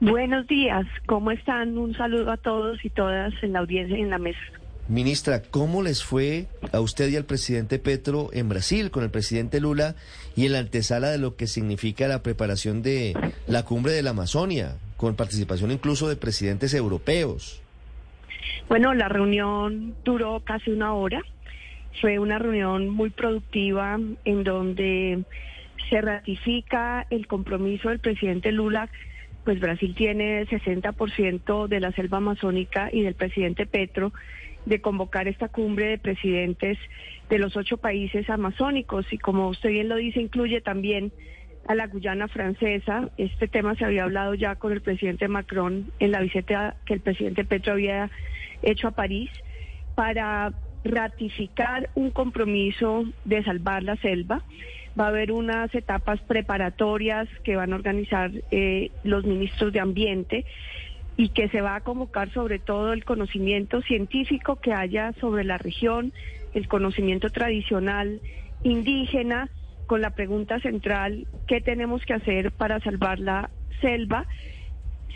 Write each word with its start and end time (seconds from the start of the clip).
Buenos 0.00 0.46
días, 0.46 0.86
¿cómo 1.06 1.30
están? 1.30 1.78
Un 1.78 1.94
saludo 1.96 2.32
a 2.32 2.36
todos 2.36 2.84
y 2.84 2.90
todas 2.90 3.32
en 3.42 3.52
la 3.52 3.60
audiencia 3.60 3.96
y 3.96 4.02
en 4.02 4.10
la 4.10 4.18
mesa. 4.18 4.40
Ministra, 4.88 5.42
¿cómo 5.42 5.82
les 5.82 6.02
fue 6.02 6.46
a 6.72 6.80
usted 6.80 7.08
y 7.08 7.16
al 7.16 7.24
presidente 7.24 7.78
Petro 7.78 8.30
en 8.32 8.48
Brasil 8.48 8.90
con 8.90 9.04
el 9.04 9.10
presidente 9.10 9.60
Lula 9.60 9.94
y 10.34 10.46
en 10.46 10.52
la 10.52 10.58
antesala 10.58 11.10
de 11.10 11.18
lo 11.18 11.36
que 11.36 11.46
significa 11.46 12.08
la 12.08 12.22
preparación 12.22 12.82
de 12.82 13.14
la 13.46 13.64
cumbre 13.64 13.92
de 13.92 14.02
la 14.02 14.10
Amazonia, 14.10 14.76
con 14.96 15.14
participación 15.14 15.70
incluso 15.70 16.08
de 16.08 16.16
presidentes 16.16 16.74
europeos? 16.74 17.62
Bueno, 18.68 18.92
la 18.92 19.08
reunión 19.08 19.94
duró 20.04 20.40
casi 20.40 20.70
una 20.70 20.94
hora. 20.94 21.22
Fue 22.00 22.18
una 22.18 22.38
reunión 22.38 22.88
muy 22.88 23.10
productiva 23.10 24.00
en 24.24 24.44
donde 24.44 25.22
se 25.90 26.00
ratifica 26.00 27.06
el 27.10 27.26
compromiso 27.26 27.88
del 27.88 28.00
presidente 28.00 28.50
Lula 28.50 28.88
pues 29.44 29.60
Brasil 29.60 29.94
tiene 29.94 30.46
60% 30.46 31.66
de 31.68 31.80
la 31.80 31.92
selva 31.92 32.18
amazónica 32.18 32.90
y 32.92 33.02
del 33.02 33.14
presidente 33.14 33.66
Petro 33.66 34.12
de 34.66 34.80
convocar 34.80 35.26
esta 35.26 35.48
cumbre 35.48 35.86
de 35.86 35.98
presidentes 35.98 36.78
de 37.28 37.38
los 37.38 37.56
ocho 37.56 37.78
países 37.78 38.30
amazónicos 38.30 39.12
y 39.12 39.18
como 39.18 39.48
usted 39.48 39.70
bien 39.70 39.88
lo 39.88 39.96
dice, 39.96 40.20
incluye 40.20 40.60
también 40.60 41.12
a 41.66 41.74
la 41.74 41.86
Guyana 41.86 42.28
francesa. 42.28 43.08
Este 43.16 43.48
tema 43.48 43.74
se 43.74 43.84
había 43.84 44.04
hablado 44.04 44.34
ya 44.34 44.56
con 44.56 44.72
el 44.72 44.80
presidente 44.80 45.28
Macron 45.28 45.90
en 45.98 46.12
la 46.12 46.20
visita 46.20 46.76
que 46.84 46.94
el 46.94 47.00
presidente 47.00 47.44
Petro 47.44 47.72
había 47.72 48.10
hecho 48.62 48.88
a 48.88 48.92
París 48.92 49.30
para 49.94 50.52
ratificar 50.84 51.90
un 51.94 52.10
compromiso 52.10 53.04
de 53.24 53.42
salvar 53.44 53.82
la 53.82 53.96
selva. 53.96 54.42
Va 54.98 55.06
a 55.06 55.08
haber 55.08 55.32
unas 55.32 55.74
etapas 55.74 56.20
preparatorias 56.20 57.28
que 57.44 57.56
van 57.56 57.72
a 57.72 57.76
organizar 57.76 58.30
eh, 58.50 58.90
los 59.04 59.24
ministros 59.24 59.72
de 59.72 59.80
Ambiente 59.80 60.44
y 61.16 61.30
que 61.30 61.48
se 61.48 61.60
va 61.60 61.76
a 61.76 61.80
convocar 61.80 62.30
sobre 62.32 62.58
todo 62.58 62.92
el 62.92 63.04
conocimiento 63.04 63.80
científico 63.82 64.56
que 64.56 64.72
haya 64.72 65.12
sobre 65.20 65.44
la 65.44 65.58
región, 65.58 66.12
el 66.54 66.68
conocimiento 66.68 67.30
tradicional 67.30 68.20
indígena, 68.62 69.48
con 69.86 70.00
la 70.00 70.10
pregunta 70.10 70.58
central, 70.60 71.26
¿qué 71.46 71.60
tenemos 71.60 72.04
que 72.06 72.14
hacer 72.14 72.52
para 72.52 72.80
salvar 72.80 73.18
la 73.18 73.50
selva? 73.80 74.26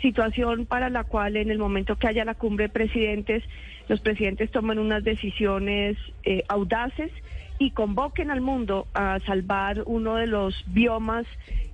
Situación 0.01 0.67
para 0.67 0.89
la 0.89 1.03
cual 1.03 1.35
en 1.35 1.49
el 1.49 1.57
momento 1.57 1.95
que 1.95 2.07
haya 2.07 2.25
la 2.25 2.35
cumbre 2.35 2.65
de 2.65 2.73
presidentes, 2.73 3.43
los 3.87 4.01
presidentes 4.01 4.51
toman 4.51 4.77
unas 4.77 5.03
decisiones 5.03 5.97
eh, 6.23 6.43
audaces 6.47 7.11
y 7.59 7.71
convoquen 7.71 8.31
al 8.31 8.41
mundo 8.41 8.87
a 8.93 9.19
salvar 9.25 9.83
uno 9.85 10.15
de 10.15 10.27
los 10.27 10.63
biomas 10.67 11.25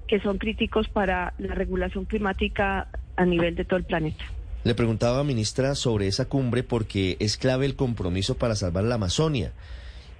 que 0.07 0.19
son 0.19 0.37
críticos 0.37 0.87
para 0.89 1.33
la 1.37 1.55
regulación 1.55 2.05
climática 2.05 2.87
a 3.15 3.25
nivel 3.25 3.55
de 3.55 3.65
todo 3.65 3.77
el 3.77 3.85
planeta. 3.85 4.23
Le 4.63 4.75
preguntaba, 4.75 5.23
ministra, 5.23 5.75
sobre 5.75 6.07
esa 6.07 6.25
cumbre 6.25 6.63
porque 6.63 7.17
es 7.19 7.37
clave 7.37 7.65
el 7.65 7.75
compromiso 7.75 8.37
para 8.37 8.55
salvar 8.55 8.85
la 8.85 8.95
Amazonia. 8.95 9.51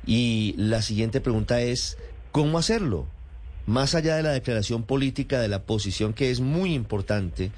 Y 0.06 0.54
la 0.58 0.82
siguiente 0.82 1.22
pregunta 1.22 1.62
es, 1.62 1.98
¿cómo 2.32 2.58
hacerlo? 2.58 3.08
Más 3.66 3.96
allá 3.96 4.18
de 4.18 4.24
la 4.24 4.32
declaración 4.32 4.84
política, 4.84 5.40
de 5.40 5.48
la 5.48 5.62
posición 5.62 6.14
que 6.14 6.30
es 6.30 6.42
muy 6.42 6.74
importante, 6.74 7.52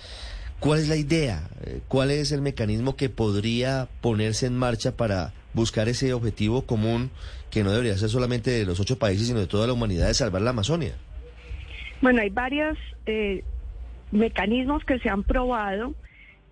¿cuál 0.59 0.79
es 0.79 0.87
la 0.87 0.95
idea? 0.95 1.49
Eh, 1.63 1.81
¿Cuál 1.87 2.11
es 2.11 2.31
el 2.31 2.41
mecanismo 2.41 2.95
que 2.95 3.09
podría 3.09 3.89
ponerse 4.01 4.45
en 4.45 4.55
marcha 4.55 4.95
para 4.95 5.33
buscar 5.55 5.87
ese 5.87 6.13
objetivo 6.13 6.65
común 6.65 7.09
que 7.49 7.63
no 7.63 7.71
debería 7.71 7.97
ser 7.97 8.09
solamente 8.09 8.51
de 8.51 8.65
los 8.65 8.79
ocho 8.79 8.99
países, 8.99 9.27
sino 9.27 9.39
de 9.39 9.47
toda 9.47 9.65
la 9.67 9.73
humanidad 9.73 10.07
de 10.07 10.13
salvar 10.13 10.41
la 10.41 10.51
Amazonia? 10.51 10.95
Bueno, 12.01 12.21
hay 12.21 12.29
varios 12.29 12.77
eh, 13.05 13.43
mecanismos 14.11 14.83
que 14.83 14.99
se 14.99 15.09
han 15.09 15.23
probado. 15.23 15.95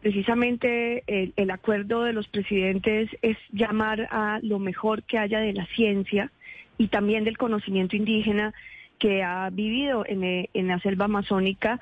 Precisamente 0.01 1.03
el, 1.07 1.33
el, 1.35 1.51
acuerdo 1.51 2.03
de 2.03 2.13
los 2.13 2.27
presidentes 2.27 3.09
es 3.21 3.37
llamar 3.51 4.07
a 4.11 4.39
lo 4.41 4.59
mejor 4.59 5.03
que 5.03 5.17
haya 5.17 5.39
de 5.39 5.53
la 5.53 5.65
ciencia 5.67 6.31
y 6.77 6.87
también 6.87 7.23
del 7.23 7.37
conocimiento 7.37 7.95
indígena 7.95 8.53
que 8.99 9.23
ha 9.23 9.49
vivido 9.49 10.05
en, 10.07 10.23
eh, 10.23 10.49
en 10.53 10.67
la 10.67 10.79
selva 10.79 11.05
amazónica 11.05 11.79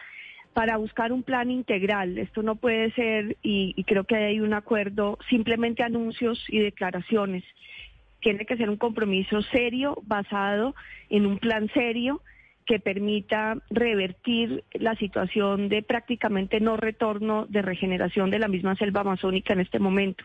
para 0.53 0.77
buscar 0.77 1.11
un 1.11 1.23
plan 1.23 1.49
integral. 1.49 2.17
Esto 2.17 2.43
no 2.43 2.55
puede 2.55 2.91
ser, 2.91 3.37
y, 3.41 3.73
y 3.75 3.83
creo 3.83 4.03
que 4.03 4.15
hay 4.15 4.39
un 4.39 4.53
acuerdo, 4.53 5.17
simplemente 5.29 5.83
anuncios 5.83 6.43
y 6.49 6.59
declaraciones. 6.59 7.43
Tiene 8.19 8.45
que 8.45 8.57
ser 8.57 8.69
un 8.69 8.77
compromiso 8.77 9.41
serio, 9.43 9.97
basado 10.03 10.75
en 11.09 11.25
un 11.25 11.39
plan 11.39 11.69
serio 11.73 12.21
que 12.65 12.79
permita 12.79 13.57
revertir 13.69 14.63
la 14.73 14.95
situación 14.95 15.67
de 15.69 15.81
prácticamente 15.81 16.59
no 16.59 16.77
retorno 16.77 17.45
de 17.47 17.61
regeneración 17.61 18.29
de 18.29 18.39
la 18.39 18.47
misma 18.47 18.75
selva 18.75 19.01
amazónica 19.01 19.53
en 19.53 19.61
este 19.61 19.79
momento. 19.79 20.23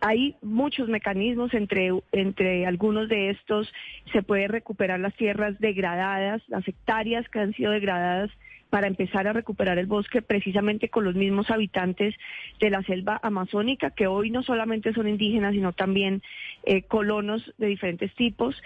Hay 0.00 0.36
muchos 0.42 0.88
mecanismos, 0.88 1.54
entre, 1.54 1.90
entre 2.12 2.66
algunos 2.66 3.08
de 3.08 3.30
estos 3.30 3.72
se 4.12 4.22
puede 4.22 4.46
recuperar 4.46 5.00
las 5.00 5.14
tierras 5.14 5.58
degradadas, 5.58 6.42
las 6.48 6.68
hectáreas 6.68 7.26
que 7.30 7.40
han 7.40 7.54
sido 7.54 7.72
degradadas 7.72 8.30
para 8.70 8.86
empezar 8.86 9.28
a 9.28 9.32
recuperar 9.32 9.78
el 9.78 9.86
bosque 9.86 10.22
precisamente 10.22 10.88
con 10.88 11.04
los 11.04 11.14
mismos 11.14 11.50
habitantes 11.50 12.14
de 12.60 12.70
la 12.70 12.82
selva 12.82 13.20
amazónica, 13.22 13.90
que 13.90 14.06
hoy 14.06 14.30
no 14.30 14.42
solamente 14.42 14.92
son 14.92 15.08
indígenas, 15.08 15.52
sino 15.52 15.72
también 15.72 16.22
eh, 16.64 16.82
colonos 16.82 17.54
de 17.58 17.68
diferentes 17.68 18.14
tipos. 18.14 18.60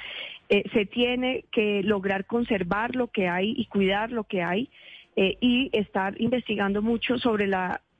Eh, 0.48 0.64
se 0.72 0.86
tiene 0.86 1.44
que 1.52 1.82
lograr 1.82 2.24
conservar 2.24 2.96
lo 2.96 3.08
que 3.08 3.28
hay 3.28 3.54
y 3.56 3.66
cuidar 3.66 4.10
lo 4.10 4.24
que 4.24 4.42
hay 4.42 4.70
eh, 5.16 5.36
y 5.40 5.70
estar 5.72 6.20
investigando 6.20 6.82
mucho 6.82 7.18
sobre 7.18 7.44
el 7.44 7.54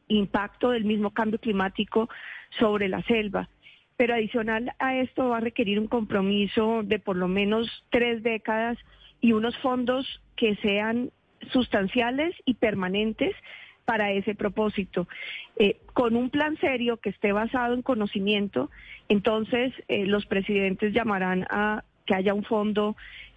impacto 0.09 0.71
del 0.71 0.85
mismo 0.85 1.11
cambio 1.11 1.39
climático 1.39 2.09
sobre 2.59 2.89
la 2.89 3.03
selva. 3.03 3.49
Pero 3.97 4.15
adicional 4.15 4.73
a 4.79 4.97
esto 4.97 5.29
va 5.29 5.37
a 5.37 5.41
requerir 5.41 5.79
un 5.79 5.87
compromiso 5.87 6.83
de 6.83 6.99
por 6.99 7.17
lo 7.17 7.29
menos 7.29 7.85
tres 7.91 8.23
décadas 8.23 8.79
y 9.21 9.33
unos 9.33 9.57
fondos 9.59 10.23
que 10.37 10.57
sean 10.57 11.11
sustanciales 11.53 12.35
y 12.45 12.55
permanentes 12.55 13.35
para 13.85 14.13
ese 14.13 14.35
propósito. 14.35 15.09
Eh, 15.57 15.79
con 15.95 16.15
un 16.15 16.31
plan 16.31 16.57
serio 16.59 16.99
que 16.99 17.11
esté 17.11 17.33
basado 17.33 17.75
en 17.75 17.83
conocimiento, 17.83 18.71
entonces 19.09 19.73
eh, 19.89 20.07
los 20.07 20.27
presidentes 20.27 20.93
llamarán 20.93 21.47
a 21.51 21.83
que 22.07 22.15
haya 22.15 22.35
un 22.35 22.45
fondo 22.45 22.97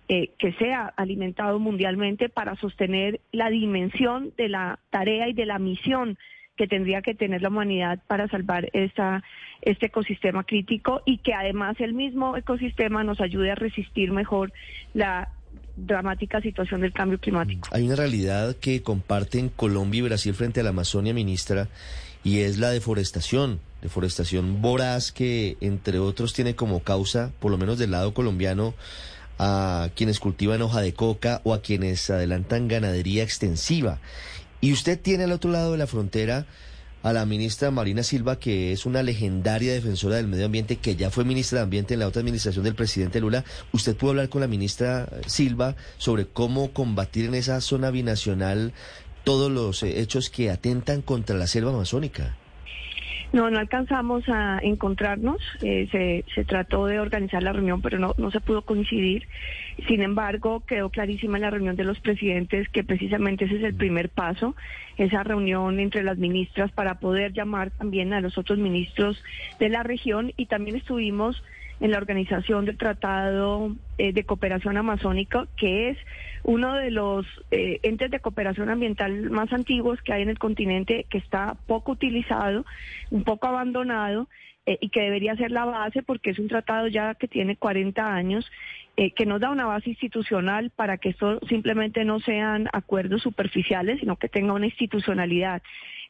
eh, 0.10 0.32
que 0.38 0.54
sea 0.54 0.94
alimentado 0.96 1.60
mundialmente 1.60 2.30
para 2.30 2.56
sostener 2.58 3.20
la 3.32 3.50
dimensión 3.50 4.34
de 4.38 4.50
la 4.50 4.80
tarea 4.90 5.28
y 5.30 5.34
de 5.34 5.46
la 5.46 5.60
misión 5.60 6.18
que 6.56 6.68
tendría 6.68 7.02
que 7.02 7.16
tener 7.16 7.42
la 7.42 7.50
humanidad 7.50 8.00
para 8.06 8.28
salvar 8.28 8.70
esta, 8.74 9.24
este 9.62 9.88
ecosistema 9.88 10.44
crítico 10.44 11.02
y 11.06 11.18
que 11.18 11.34
además 11.34 11.80
el 11.80 11.94
mismo 11.94 12.38
ecosistema 12.38 13.04
nos 13.04 13.22
ayude 13.22 13.52
a 13.52 13.56
resistir 13.56 14.12
mejor 14.12 14.54
la 14.94 15.30
dramática 15.76 16.42
situación 16.42 16.82
del 16.82 16.94
cambio 16.94 17.20
climático. 17.20 17.68
Hay 17.72 17.86
una 17.86 17.96
realidad 17.96 18.56
que 18.56 18.82
comparten 18.84 19.50
Colombia 19.50 20.00
y 20.00 20.04
Brasil 20.04 20.34
frente 20.34 20.60
a 20.60 20.64
la 20.64 20.70
Amazonia, 20.70 21.14
ministra, 21.14 21.68
y 22.24 22.40
es 22.40 22.58
la 22.58 22.70
deforestación, 22.70 23.60
deforestación 23.82 24.62
voraz 24.62 25.12
que, 25.12 25.58
entre 25.62 26.00
otros, 26.00 26.34
tiene 26.34 26.56
como 26.56 26.82
causa, 26.82 27.32
por 27.40 27.52
lo 27.52 27.58
menos 27.58 27.78
del 27.78 27.92
lado 27.92 28.14
colombiano, 28.14 28.74
a 29.40 29.90
quienes 29.96 30.20
cultivan 30.20 30.62
hoja 30.62 30.82
de 30.82 30.94
coca 30.94 31.42
o 31.44 31.54
a 31.54 31.62
quienes 31.62 32.10
adelantan 32.10 32.68
ganadería 32.68 33.24
extensiva. 33.24 34.00
Y 34.62 34.72
usted 34.72 35.00
tiene 35.00 35.26
al 35.26 35.32
otro 35.34 35.52
lado 35.52 35.74
de 35.74 35.78
la 35.78 35.88
frontera 35.88 36.46
a 37.04 37.12
la 37.14 37.26
ministra 37.26 37.70
Marina 37.70 38.02
Silva, 38.02 38.40
que 38.40 38.72
es 38.72 38.86
una 38.86 39.04
legendaria 39.04 39.74
defensora 39.74 40.16
del 40.16 40.28
medio 40.28 40.46
ambiente, 40.46 40.78
que 40.78 40.96
ya 40.96 41.12
fue 41.12 41.26
ministra 41.26 41.60
de 41.60 41.64
Ambiente 41.64 41.94
en 41.94 42.00
la 42.00 42.08
otra 42.08 42.22
administración 42.22 42.64
del 42.64 42.76
presidente 42.76 43.20
Lula. 43.20 43.44
¿Usted 43.74 43.96
pudo 43.96 44.12
hablar 44.12 44.30
con 44.30 44.42
la 44.42 44.48
ministra 44.48 45.10
Silva 45.28 45.76
sobre 45.98 46.26
cómo 46.28 46.72
combatir 46.72 47.26
en 47.26 47.36
esa 47.36 47.60
zona 47.62 47.92
binacional 47.92 48.74
todos 49.26 49.52
los 49.52 49.84
eh, 49.84 50.00
hechos 50.00 50.30
que 50.30 50.50
atentan 50.50 51.02
contra 51.02 51.38
la 51.38 51.48
selva 51.48 51.72
amazónica? 51.72 52.38
No, 53.34 53.50
no 53.50 53.60
alcanzamos 53.60 54.24
a 54.30 54.60
encontrarnos. 54.62 55.42
Eh, 55.64 55.88
se, 55.92 56.24
se, 56.36 56.46
trató 56.46 56.86
de 56.86 57.00
organizar 57.00 57.42
la 57.42 57.52
reunión, 57.52 57.82
pero 57.82 57.98
no, 57.98 58.14
no 58.18 58.30
se 58.30 58.40
pudo 58.40 58.62
coincidir. 58.62 59.28
Sin 59.88 60.04
embargo, 60.04 60.62
quedó 60.68 60.92
clarísima 60.92 61.38
en 61.38 61.42
la 61.42 61.50
reunión 61.50 61.76
de 61.76 61.84
los 61.84 62.00
presidentes 62.00 62.70
que 62.70 62.84
precisamente 62.84 63.46
ese 63.46 63.56
es 63.56 63.64
el 63.64 63.74
primer 63.74 64.10
paso, 64.10 64.56
esa 64.98 65.24
reunión 65.24 65.80
entre 65.80 66.04
las 66.04 66.20
ministras 66.20 66.72
para 66.72 67.00
poder 67.00 67.34
llamar 67.34 67.72
también 67.72 68.14
a 68.14 68.22
los 68.22 68.38
otros 68.38 68.60
ministros 68.60 69.22
de 69.60 69.70
la 69.70 69.82
región 69.82 70.32
y 70.38 70.46
también 70.46 70.76
estuvimos 70.76 71.44
en 71.84 71.92
la 71.92 71.98
organización 71.98 72.64
del 72.64 72.78
Tratado 72.78 73.76
eh, 73.98 74.14
de 74.14 74.24
Cooperación 74.24 74.78
Amazónica, 74.78 75.48
que 75.58 75.90
es 75.90 75.98
uno 76.44 76.76
de 76.76 76.92
los 76.92 77.26
eh, 77.52 77.82
entes 77.84 78.10
de 78.10 78.22
cooperación 78.22 78.70
ambiental 78.70 79.30
más 79.30 79.52
antiguos 79.52 80.02
que 80.02 80.14
hay 80.14 80.22
en 80.22 80.30
el 80.30 80.40
continente, 80.40 81.06
que 81.10 81.18
está 81.18 81.58
poco 81.68 81.92
utilizado, 81.92 82.66
un 83.12 83.26
poco 83.26 83.48
abandonado 83.48 84.30
eh, 84.66 84.78
y 84.80 84.90
que 84.92 85.02
debería 85.02 85.36
ser 85.36 85.52
la 85.52 85.66
base 85.66 86.04
porque 86.04 86.30
es 86.30 86.40
un 86.40 86.48
tratado 86.48 86.88
ya 86.88 87.16
que 87.16 87.28
tiene 87.28 87.58
40 87.58 88.16
años, 88.16 88.50
que 88.96 89.26
nos 89.26 89.42
da 89.42 89.50
una 89.50 89.66
base 89.66 89.90
institucional 89.90 90.70
para 90.70 91.00
que 91.00 91.10
esto 91.10 91.40
simplemente 91.50 92.06
no 92.06 92.20
sean 92.20 92.70
acuerdos 92.72 93.24
superficiales, 93.24 94.00
sino 94.00 94.18
que 94.18 94.30
tenga 94.30 94.54
una 94.54 94.68
institucionalidad. 94.68 95.64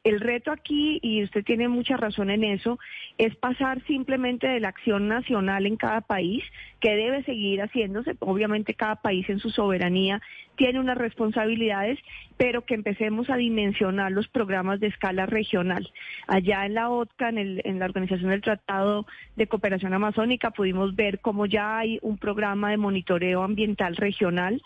El 0.03 0.19
reto 0.19 0.51
aquí, 0.51 0.99
y 1.01 1.23
usted 1.23 1.45
tiene 1.45 1.69
mucha 1.69 1.95
razón 1.95 2.29
en 2.29 2.43
eso, 2.43 2.77
es 3.17 3.35
pasar 3.37 3.81
simplemente 3.85 4.47
de 4.47 4.59
la 4.59 4.67
acción 4.67 5.07
nacional 5.07 5.65
en 5.65 5.77
cada 5.77 6.01
país, 6.01 6.43
que 6.81 6.93
debe 6.93 7.23
seguir 7.23 7.61
haciéndose. 7.61 8.17
Obviamente 8.19 8.73
cada 8.73 8.97
país 8.97 9.29
en 9.29 9.39
su 9.39 9.49
soberanía 9.49 10.21
tiene 10.57 10.81
unas 10.81 10.97
responsabilidades, 10.97 11.99
pero 12.35 12.65
que 12.65 12.73
empecemos 12.73 13.29
a 13.29 13.37
dimensionar 13.37 14.11
los 14.11 14.27
programas 14.27 14.81
de 14.81 14.87
escala 14.87 15.25
regional. 15.25 15.89
Allá 16.27 16.65
en 16.65 16.73
la 16.73 16.89
OTCA, 16.89 17.29
en, 17.29 17.79
la 17.79 17.85
Organización 17.85 18.31
del 18.31 18.41
Tratado 18.41 19.05
de 19.37 19.47
Cooperación 19.47 19.93
Amazónica, 19.93 20.51
pudimos 20.51 20.95
ver 20.97 21.19
cómo 21.19 21.45
ya 21.45 21.77
hay 21.77 21.99
un 22.01 22.17
programa 22.17 22.71
de 22.71 22.77
monitoreo 22.77 23.41
ambiental 23.41 23.95
regional 23.95 24.61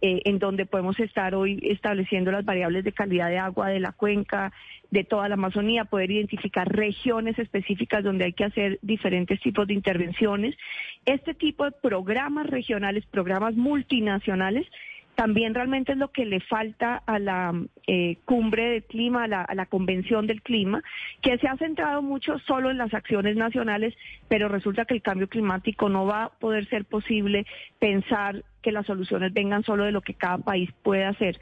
eh, 0.00 0.22
en 0.24 0.38
donde 0.38 0.66
podemos 0.66 0.98
estar 1.00 1.34
hoy 1.34 1.58
estableciendo 1.62 2.30
las 2.30 2.44
variables 2.44 2.84
de 2.84 2.92
calidad 2.92 3.28
de 3.30 3.38
agua 3.38 3.68
de 3.68 3.80
la 3.80 3.92
cuenca, 3.92 4.52
de 4.90 5.04
toda 5.04 5.28
la 5.28 5.34
Amazonía, 5.34 5.84
poder 5.84 6.10
identificar 6.10 6.68
regiones 6.68 7.38
específicas 7.38 8.04
donde 8.04 8.26
hay 8.26 8.32
que 8.32 8.44
hacer 8.44 8.78
diferentes 8.82 9.40
tipos 9.40 9.66
de 9.66 9.74
intervenciones. 9.74 10.56
Este 11.04 11.34
tipo 11.34 11.64
de 11.64 11.72
programas 11.72 12.46
regionales, 12.46 13.04
programas 13.06 13.54
multinacionales, 13.54 14.66
también 15.18 15.52
realmente 15.52 15.90
es 15.90 15.98
lo 15.98 16.12
que 16.12 16.24
le 16.24 16.38
falta 16.38 17.02
a 17.04 17.18
la 17.18 17.52
eh, 17.88 18.18
cumbre 18.24 18.68
del 18.70 18.84
clima, 18.84 19.24
a 19.24 19.26
la, 19.26 19.42
a 19.42 19.52
la, 19.56 19.66
convención 19.66 20.28
del 20.28 20.42
clima, 20.42 20.80
que 21.22 21.36
se 21.38 21.48
ha 21.48 21.56
centrado 21.56 22.02
mucho 22.02 22.38
solo 22.46 22.70
en 22.70 22.78
las 22.78 22.94
acciones 22.94 23.34
nacionales, 23.34 23.96
pero 24.28 24.48
resulta 24.48 24.84
que 24.84 24.94
el 24.94 25.02
cambio 25.02 25.28
climático 25.28 25.88
no 25.88 26.06
va 26.06 26.22
a 26.22 26.28
poder 26.28 26.68
ser 26.68 26.84
posible 26.84 27.46
pensar 27.80 28.44
que 28.62 28.72
las 28.72 28.86
soluciones 28.86 29.32
vengan 29.32 29.64
solo 29.64 29.84
de 29.84 29.92
lo 29.92 30.02
que 30.02 30.14
cada 30.14 30.38
país 30.38 30.70
puede 30.82 31.04
hacer. 31.04 31.38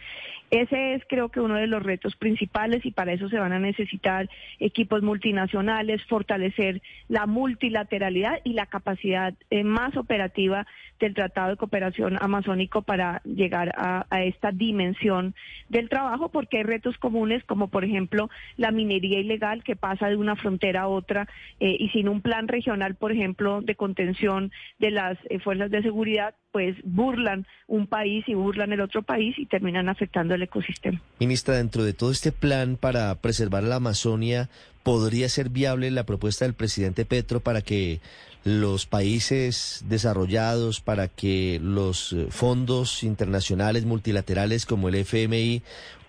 Ese 0.51 0.95
es 0.95 1.03
creo 1.09 1.29
que 1.29 1.41
uno 1.41 1.57
de 1.57 1.67
los 1.67 1.83
retos 1.83 2.15
principales 2.15 2.87
y 2.87 2.93
para 2.93 3.13
eso 3.13 3.29
se 3.29 3.39
van 3.39 3.53
a 3.53 3.59
necesitar 3.59 4.29
equipos 4.61 5.03
multinacionales, 5.03 6.05
fortalecer 6.07 6.83
la 7.09 7.27
multilateralidad 7.27 8.41
y 8.45 8.53
la 8.53 8.67
capacidad 8.67 9.35
eh, 9.51 9.65
más 9.65 9.97
operativa 9.97 10.67
del 11.01 11.15
Tratado 11.15 11.51
de 11.51 11.57
Cooperación 11.57 12.17
Amazónico 12.21 12.83
para 12.83 13.21
llegar 13.25 13.73
a, 13.77 14.07
esta 14.23 14.51
dimensión 14.51 15.35
del 15.69 15.89
trabajo, 15.89 16.31
porque 16.31 16.59
hay 16.59 16.63
retos 16.63 16.97
comunes 16.99 17.45
como 17.45 17.69
por 17.69 17.85
ejemplo 17.85 18.31
la 18.57 18.71
minería 18.71 19.19
ilegal 19.19 19.63
que 19.63 19.77
pasa 19.77 20.09
de 20.09 20.17
una 20.17 20.37
frontera 20.37 20.83
a 20.83 20.89
otra 20.89 21.29
eh, 21.61 21.77
y 21.79 21.89
sin 21.91 22.09
un 22.09 22.23
plan 22.23 22.49
regional, 22.49 22.95
por 22.95 23.13
ejemplo, 23.13 23.61
de 23.63 23.75
contención 23.75 24.53
de 24.79 24.91
las 24.91 25.19
eh, 25.29 25.39
fuerzas 25.39 25.71
de 25.71 25.83
seguridad, 25.83 26.35
pues 26.57 26.75
burlan 26.85 27.47
un 27.67 27.87
país 27.87 28.25
y 28.27 28.33
burlan 28.33 28.73
el 28.73 28.81
otro 28.81 29.03
país 29.03 29.39
y 29.39 29.45
terminan 29.45 29.91
afectando 29.91 30.35
el 30.35 30.43
ecosistema. 30.43 31.03
Ministra, 31.21 31.57
dentro 31.57 31.85
de 31.85 31.93
todo 31.93 32.11
este 32.11 32.33
plan 32.33 32.79
para 32.81 33.15
preservar 33.17 33.63
la 33.63 33.75
Amazonia, 33.75 34.49
¿podría 34.83 35.29
ser 35.29 35.51
viable 35.51 35.91
la 35.91 36.05
propuesta 36.05 36.47
del 36.47 36.55
presidente 36.55 37.05
Petro 37.05 37.41
para 37.41 37.61
que 37.61 38.01
los 38.45 38.87
países 38.87 39.85
desarrollados, 39.87 40.81
para 40.81 41.09
que 41.09 41.61
los 41.63 42.15
eh, 42.15 42.29
fondos 42.31 43.03
internacionales 43.03 43.85
multilaterales 43.85 44.65
como 44.65 44.89
el 44.89 44.95
FMI 44.95 45.63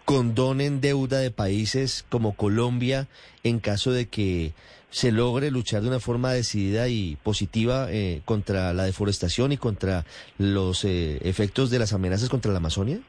condonen 0.07 0.79
deuda 0.79 1.19
de 1.19 1.31
países 1.31 2.05
como 2.07 2.37
Colombia 2.37 3.07
en 3.43 3.59
caso 3.59 3.91
de 3.91 4.07
que 4.07 4.53
se 4.89 5.11
logre 5.11 5.51
luchar 5.51 5.81
de 5.81 5.89
una 5.89 5.99
forma 5.99 6.31
decidida 6.31 6.87
y 6.87 7.17
positiva 7.23 7.87
eh, 7.91 8.21
contra 8.23 8.71
la 8.71 8.85
deforestación 8.85 9.51
y 9.51 9.57
contra 9.57 10.05
los 10.37 10.85
eh, 10.85 11.19
efectos 11.27 11.71
de 11.71 11.79
las 11.79 11.91
amenazas 11.91 12.29
contra 12.29 12.53
la 12.53 12.59
Amazonia? 12.59 12.99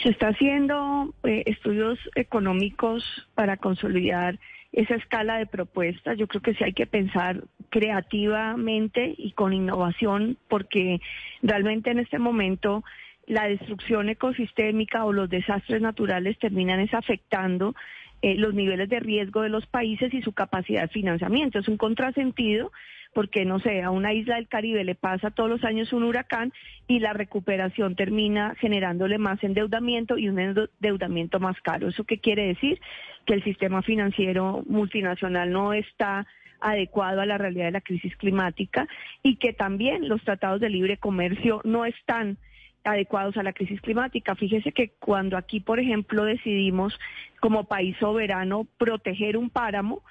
Se 0.00 0.10
está 0.10 0.28
haciendo 0.28 1.12
eh, 1.24 1.42
estudios 1.46 1.98
económicos 2.14 3.02
para 3.34 3.56
consolidar 3.56 4.38
esa 4.70 4.94
escala 4.94 5.38
de 5.38 5.46
propuestas. 5.46 6.16
Yo 6.16 6.28
creo 6.28 6.40
que 6.40 6.54
sí 6.54 6.62
hay 6.62 6.72
que 6.72 6.86
pensar 6.86 7.42
creativamente 7.68 9.12
y 9.18 9.32
con 9.32 9.52
innovación 9.52 10.38
porque 10.48 11.00
realmente 11.42 11.90
en 11.90 11.98
este 11.98 12.20
momento 12.20 12.84
la 13.30 13.46
destrucción 13.46 14.08
ecosistémica 14.08 15.04
o 15.04 15.12
los 15.12 15.30
desastres 15.30 15.80
naturales 15.80 16.36
terminan 16.40 16.80
es 16.80 16.92
afectando 16.92 17.76
eh, 18.22 18.34
los 18.34 18.54
niveles 18.54 18.88
de 18.88 18.98
riesgo 18.98 19.42
de 19.42 19.48
los 19.48 19.66
países 19.66 20.12
y 20.12 20.20
su 20.20 20.32
capacidad 20.32 20.82
de 20.82 20.88
financiamiento. 20.88 21.60
Es 21.60 21.68
un 21.68 21.76
contrasentido 21.76 22.72
porque, 23.14 23.44
no 23.44 23.60
sé, 23.60 23.82
a 23.82 23.90
una 23.90 24.12
isla 24.12 24.34
del 24.34 24.48
Caribe 24.48 24.82
le 24.82 24.96
pasa 24.96 25.30
todos 25.30 25.48
los 25.48 25.62
años 25.62 25.92
un 25.92 26.02
huracán 26.02 26.52
y 26.88 26.98
la 26.98 27.12
recuperación 27.12 27.94
termina 27.94 28.56
generándole 28.56 29.16
más 29.18 29.42
endeudamiento 29.44 30.18
y 30.18 30.28
un 30.28 30.40
endeudamiento 30.40 31.38
más 31.38 31.56
caro. 31.60 31.88
¿Eso 31.88 32.02
qué 32.02 32.18
quiere 32.18 32.48
decir? 32.48 32.80
Que 33.26 33.34
el 33.34 33.44
sistema 33.44 33.82
financiero 33.82 34.64
multinacional 34.66 35.52
no 35.52 35.72
está 35.72 36.26
adecuado 36.60 37.20
a 37.20 37.26
la 37.26 37.38
realidad 37.38 37.66
de 37.66 37.70
la 37.70 37.80
crisis 37.80 38.16
climática 38.16 38.88
y 39.22 39.36
que 39.36 39.52
también 39.52 40.08
los 40.08 40.20
tratados 40.24 40.60
de 40.60 40.68
libre 40.68 40.96
comercio 40.96 41.60
no 41.64 41.84
están 41.84 42.36
adecuados 42.84 43.36
a 43.36 43.42
la 43.42 43.52
crisis 43.52 43.80
climática. 43.80 44.34
Fíjese 44.34 44.72
que 44.72 44.90
cuando 44.98 45.36
aquí, 45.36 45.60
por 45.60 45.80
ejemplo, 45.80 46.24
decidimos 46.24 46.98
como 47.40 47.64
país 47.64 47.96
soberano 47.98 48.66
proteger 48.78 49.36
un 49.36 49.50
páramo, 49.50 50.02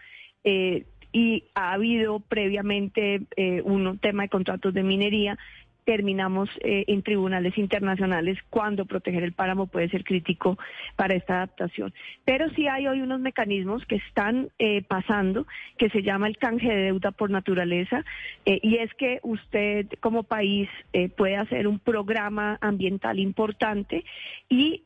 eh, 0.44 0.86
y 1.12 1.46
ha 1.56 1.74
habido 1.74 2.20
previamente 2.20 3.22
eh, 3.36 3.62
un 3.64 3.98
tema 3.98 4.24
de 4.24 4.30
contratos 4.30 4.74
de 4.74 4.84
minería, 4.84 5.38
terminamos 5.86 6.50
eh, 6.62 6.86
en 6.88 7.04
tribunales 7.04 7.58
internacionales 7.58 8.38
cuando 8.50 8.86
proteger 8.86 9.24
el 9.24 9.34
páramo 9.34 9.68
puede 9.68 9.90
ser 9.90 10.04
crítico 10.04 10.58
para 10.96 11.16
esta 11.16 11.36
adaptación. 11.38 11.94
Pero 12.26 12.50
sí 12.52 12.68
hay 12.68 12.88
hoy 12.88 13.02
unos 13.02 13.20
mecanismos 13.20 13.86
que 13.86 13.96
están 13.96 14.50
eh, 14.60 14.84
pasando, 14.84 15.48
que 15.78 15.90
se 15.90 16.04
llama 16.04 16.28
el 16.28 16.38
canje 16.38 16.68
de 16.68 16.84
deuda 16.84 17.12
por 17.12 17.30
naturaleza, 17.30 18.04
eh, 18.46 18.60
y 18.62 18.78
es 18.78 18.94
que 18.96 19.20
usted 19.24 19.88
como 20.00 20.24
país 20.24 20.70
puede 21.16 21.38
hacer 21.38 21.68
un 21.68 21.80
programa 21.80 22.58
ambiental 22.62 23.20
importante 23.20 24.04
y 24.50 24.84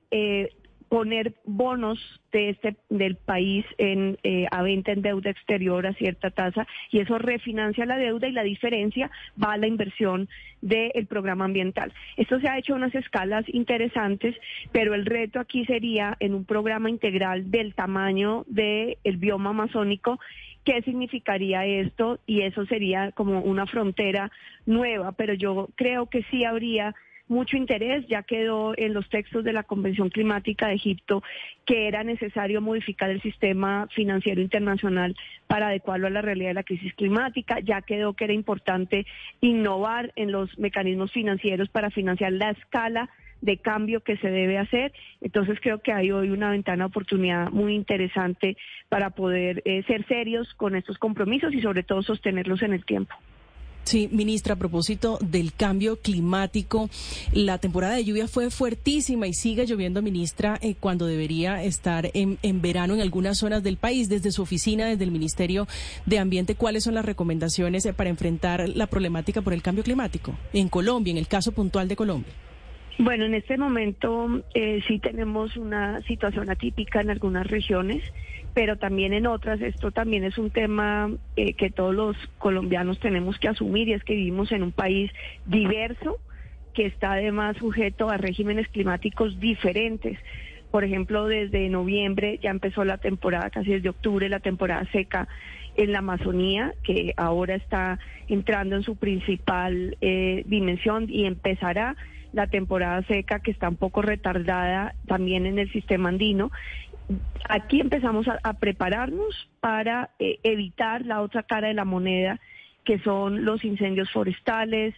poner 0.94 1.34
bonos 1.44 1.98
de 2.32 2.50
este 2.50 2.76
del 2.88 3.16
país 3.16 3.66
en 3.80 4.20
eh, 4.22 4.46
a 4.52 4.62
venta 4.62 4.92
en 4.92 5.02
deuda 5.02 5.32
exterior 5.32 5.88
a 5.88 5.94
cierta 5.94 6.30
tasa 6.30 6.68
y 6.92 7.00
eso 7.00 7.18
refinancia 7.18 7.88
la 7.88 7.98
deuda 7.98 8.28
y 8.28 8.32
la 8.32 8.44
diferencia 8.44 9.10
va 9.44 9.54
a 9.54 9.58
la 9.58 9.66
inversión 9.66 10.30
del 10.62 11.08
programa 11.08 11.46
ambiental. 11.46 11.92
Esto 12.16 12.40
se 12.40 12.48
ha 12.48 12.60
hecho 12.60 12.74
a 12.74 12.76
unas 12.76 12.94
escalas 12.94 13.44
interesantes, 13.48 14.36
pero 14.72 14.94
el 14.94 15.08
reto 15.08 15.40
aquí 15.40 15.66
sería 15.66 16.16
en 16.20 16.36
un 16.36 16.46
programa 16.46 16.92
integral 16.92 17.50
del 17.50 17.74
tamaño 17.74 18.46
del 18.46 19.18
bioma 19.18 19.50
amazónico 19.50 20.20
qué 20.64 20.84
significaría 20.84 21.66
esto 21.66 22.20
y 22.28 22.42
eso 22.42 22.68
sería 22.68 23.12
como 23.14 23.42
una 23.42 23.66
frontera 23.66 24.32
nueva, 24.68 25.14
pero 25.14 25.34
yo 25.34 25.70
creo 25.76 26.06
que 26.06 26.22
sí 26.30 26.46
habría 26.46 26.94
mucho 27.34 27.58
interés, 27.58 28.08
ya 28.08 28.24
quedó 28.24 28.74
en 28.78 28.94
los 28.94 29.10
textos 29.10 29.44
de 29.44 29.52
la 29.52 29.64
Convención 29.64 30.10
Climática 30.10 30.68
de 30.68 30.76
Egipto 30.76 31.24
que 31.66 31.88
era 31.88 32.04
necesario 32.04 32.62
modificar 32.62 33.10
el 33.10 33.22
sistema 33.22 33.88
financiero 33.94 34.42
internacional 34.42 35.16
para 35.48 35.68
adecuarlo 35.68 36.08
a 36.08 36.12
la 36.12 36.22
realidad 36.22 36.50
de 36.50 36.56
la 36.56 36.64
crisis 36.64 36.94
climática, 36.94 37.60
ya 37.60 37.82
quedó 37.82 38.14
que 38.14 38.26
era 38.26 38.34
importante 38.34 39.06
innovar 39.42 40.12
en 40.16 40.32
los 40.32 40.58
mecanismos 40.58 41.12
financieros 41.12 41.70
para 41.70 41.90
financiar 41.90 42.34
la 42.34 42.52
escala 42.52 43.10
de 43.42 43.58
cambio 43.58 44.02
que 44.02 44.18
se 44.18 44.30
debe 44.30 44.58
hacer. 44.58 44.94
Entonces 45.22 45.60
creo 45.62 45.80
que 45.80 45.92
hay 45.92 46.12
hoy 46.12 46.30
una 46.30 46.52
ventana 46.52 46.86
de 46.86 46.88
oportunidad 46.88 47.52
muy 47.52 47.76
interesante 47.76 48.58
para 48.90 49.10
poder 49.10 49.62
eh, 49.66 49.84
ser 49.84 50.06
serios 50.08 50.54
con 50.54 50.76
estos 50.76 50.98
compromisos 50.98 51.54
y 51.54 51.62
sobre 51.62 51.84
todo 51.84 52.04
sostenerlos 52.04 52.62
en 52.62 52.74
el 52.74 52.86
tiempo. 52.86 53.16
Sí, 53.84 54.08
ministra, 54.12 54.54
a 54.54 54.58
propósito 54.58 55.20
del 55.22 55.54
cambio 55.54 55.98
climático, 55.98 56.90
la 57.34 57.58
temporada 57.58 57.96
de 57.96 58.06
lluvia 58.06 58.28
fue 58.28 58.50
fuertísima 58.50 59.28
y 59.28 59.34
sigue 59.34 59.66
lloviendo, 59.66 60.02
ministra, 60.02 60.58
eh, 60.62 60.76
cuando 60.80 61.06
debería 61.06 61.62
estar 61.64 62.10
en, 62.14 62.38
en, 62.44 62.62
verano 62.62 62.94
en 62.94 63.02
algunas 63.02 63.38
zonas 63.38 63.62
del 63.62 63.78
país. 63.78 64.08
Desde 64.08 64.32
su 64.32 64.42
oficina, 64.42 64.88
desde 64.88 65.04
el 65.04 65.12
Ministerio 65.12 65.68
de 66.06 66.20
Ambiente, 66.20 66.56
¿cuáles 66.56 66.86
son 66.86 66.96
las 66.96 67.06
recomendaciones 67.06 67.86
eh, 67.86 67.94
para 67.94 68.10
enfrentar 68.10 68.70
la 68.70 68.88
problemática 68.88 69.42
por 69.42 69.54
el 69.54 69.62
cambio 69.62 69.84
climático 69.84 70.34
en 70.54 70.70
Colombia, 70.70 71.12
en 71.12 71.18
el 71.18 71.28
caso 71.28 71.52
puntual 71.52 71.88
de 71.90 71.96
Colombia? 71.98 72.34
Bueno, 73.00 73.26
en 73.26 73.34
este 73.34 73.58
momento 73.58 74.44
eh, 74.54 74.82
sí 74.88 75.00
tenemos 75.00 75.58
una 75.58 76.02
situación 76.04 76.50
atípica 76.50 77.02
en 77.02 77.10
algunas 77.10 77.48
regiones, 77.48 78.04
pero 78.54 78.78
también 78.78 79.14
en 79.14 79.28
otras. 79.28 79.62
Esto 79.62 79.92
también 79.92 80.24
es 80.24 80.38
un 80.38 80.52
tema 80.52 81.12
eh, 81.36 81.54
que 81.54 81.70
todos 81.70 81.94
los 81.94 82.16
colombianos 82.38 83.00
tenemos 83.00 83.38
que 83.40 83.48
asumir 83.48 83.90
y 83.90 83.94
es 83.94 84.04
que 84.04 84.16
vivimos 84.16 84.52
en 84.52 84.64
un 84.64 84.72
país 84.72 85.12
diverso 85.46 86.20
que 86.74 86.86
está 86.86 87.14
además 87.14 87.58
sujeto 87.58 88.10
a 88.10 88.18
regímenes 88.18 88.68
climáticos 88.70 89.40
diferentes. 89.40 90.18
Por 90.72 90.84
ejemplo, 90.84 91.28
desde 91.28 91.70
noviembre 91.70 92.40
ya 92.42 92.50
empezó 92.50 92.84
la 92.84 92.98
temporada, 92.98 93.52
casi 93.52 93.72
desde 93.72 93.90
octubre, 93.90 94.28
la 94.28 94.40
temporada 94.40 94.86
seca 94.92 95.28
en 95.76 95.92
la 95.92 96.00
Amazonía, 96.00 96.74
que 96.84 97.14
ahora 97.16 97.56
está 97.56 98.00
entrando 98.28 98.76
en 98.76 98.84
su 98.84 98.96
principal 98.96 99.98
eh, 100.02 100.44
dimensión 100.48 101.08
y 101.10 101.26
empezará 101.26 101.96
la 102.32 102.48
temporada 102.48 103.04
seca 103.04 103.40
que 103.40 103.52
está 103.52 103.70
un 103.70 103.76
poco 103.76 104.02
retardada 104.02 104.96
también 105.08 105.46
en 105.46 105.60
el 105.60 105.72
sistema 105.72 106.10
andino. 106.10 106.52
Aquí 107.50 107.82
empezamos 107.82 108.28
a, 108.28 108.54
prepararnos 108.54 109.50
para 109.60 110.12
eh, 110.20 110.40
evitar 110.44 111.06
la 111.06 111.22
otra 111.22 111.44
cara 111.44 111.68
de 111.68 111.74
la 111.74 111.86
moneda, 111.86 112.40
que 112.86 113.00
son 113.00 113.46
los 113.46 113.64
incendios 113.64 114.12
forestales, 114.12 114.96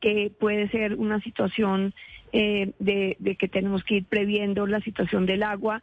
que 0.00 0.32
puede 0.38 0.68
ser 0.68 0.94
una 0.94 1.20
situación 1.20 1.94
eh, 2.32 2.72
de, 2.78 3.16
de 3.18 3.36
que 3.36 3.48
tenemos 3.48 3.82
que 3.84 3.96
ir 3.96 4.04
previendo 4.04 4.66
la 4.66 4.80
situación 4.80 5.26
del 5.26 5.42
agua 5.42 5.82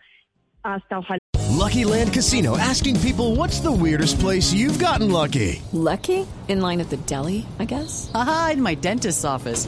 hasta 0.63 0.99
ojalá. 0.99 1.19
Lucky 1.55 1.85
Land 1.85 2.13
Casino 2.13 2.57
asking 2.57 2.99
people 2.99 3.35
what's 3.35 3.59
the 3.59 3.71
weirdest 3.71 4.19
place 4.19 4.53
you've 4.53 4.77
gotten 4.77 5.11
lucky. 5.11 5.61
Lucky? 5.71 6.27
In 6.47 6.61
line 6.61 6.79
at 6.79 6.89
the 6.89 6.97
deli, 7.07 7.45
I 7.59 7.65
guess. 7.65 8.11
Aha, 8.13 8.51
in 8.53 8.61
my 8.61 8.75
dentist's 8.75 9.25
office. 9.25 9.67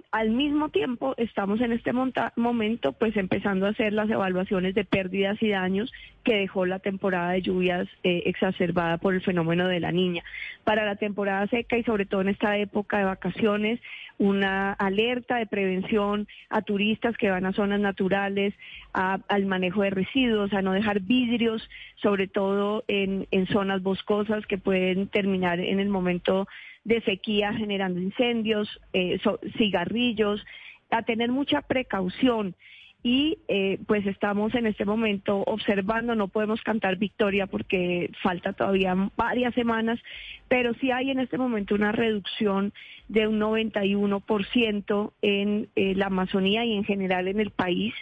al 0.11 0.29
mismo 0.31 0.69
tiempo 0.69 1.13
estamos 1.17 1.61
en 1.61 1.71
este 1.71 1.93
momento 2.35 2.91
pues 2.91 3.15
empezando 3.15 3.65
a 3.65 3.69
hacer 3.69 3.93
las 3.93 4.09
evaluaciones 4.09 4.75
de 4.75 4.83
pérdidas 4.83 5.41
y 5.41 5.49
daños 5.49 5.91
que 6.25 6.35
dejó 6.35 6.65
la 6.65 6.79
temporada 6.79 7.31
de 7.31 7.41
lluvias 7.41 7.87
eh, 8.03 8.23
exacerbada 8.25 8.97
por 8.97 9.13
el 9.13 9.21
fenómeno 9.21 9.67
de 9.69 9.79
la 9.79 9.93
niña. 9.93 10.23
Para 10.65 10.85
la 10.85 10.97
temporada 10.97 11.47
seca 11.47 11.77
y 11.77 11.83
sobre 11.83 12.05
todo 12.05 12.21
en 12.21 12.27
esta 12.27 12.57
época 12.57 12.97
de 12.97 13.05
vacaciones, 13.05 13.79
una 14.17 14.73
alerta 14.73 15.37
de 15.37 15.47
prevención 15.47 16.27
a 16.49 16.61
turistas 16.61 17.15
que 17.17 17.31
van 17.31 17.45
a 17.45 17.53
zonas 17.53 17.79
naturales, 17.79 18.53
al 18.93 19.45
manejo 19.45 19.81
de 19.81 19.89
residuos, 19.91 20.53
a 20.53 20.61
no 20.61 20.73
dejar 20.73 20.99
vidrios, 20.99 21.67
sobre 21.95 22.27
todo 22.27 22.83
en, 22.87 23.27
en 23.31 23.47
zonas 23.47 23.81
boscosas 23.81 24.45
que 24.45 24.57
pueden 24.57 25.07
terminar 25.07 25.59
en 25.59 25.79
el 25.79 25.89
momento 25.89 26.47
de 26.83 27.01
sequía 27.01 27.53
generando 27.53 27.99
incendios, 27.99 28.67
eh, 28.93 29.19
cigarrillos, 29.57 30.43
a 30.89 31.03
tener 31.03 31.31
mucha 31.31 31.61
precaución. 31.61 32.55
Y 33.03 33.39
eh, 33.47 33.79
pues 33.87 34.05
estamos 34.05 34.53
en 34.53 34.67
este 34.67 34.85
momento 34.85 35.43
observando, 35.47 36.13
no 36.13 36.27
podemos 36.27 36.61
cantar 36.61 36.97
victoria 36.97 37.47
porque 37.47 38.11
falta 38.21 38.53
todavía 38.53 38.95
varias 39.17 39.55
semanas, 39.55 39.99
pero 40.47 40.75
sí 40.75 40.91
hay 40.91 41.09
en 41.09 41.19
este 41.19 41.39
momento 41.39 41.73
una 41.73 41.91
reducción 41.91 42.73
de 43.07 43.27
un 43.27 43.39
91% 43.39 45.13
en 45.23 45.69
eh, 45.75 45.95
la 45.95 46.07
Amazonía 46.07 46.63
y 46.63 46.73
en 46.73 46.83
general 46.83 47.27
en 47.27 47.39
el 47.39 47.49
país 47.49 47.93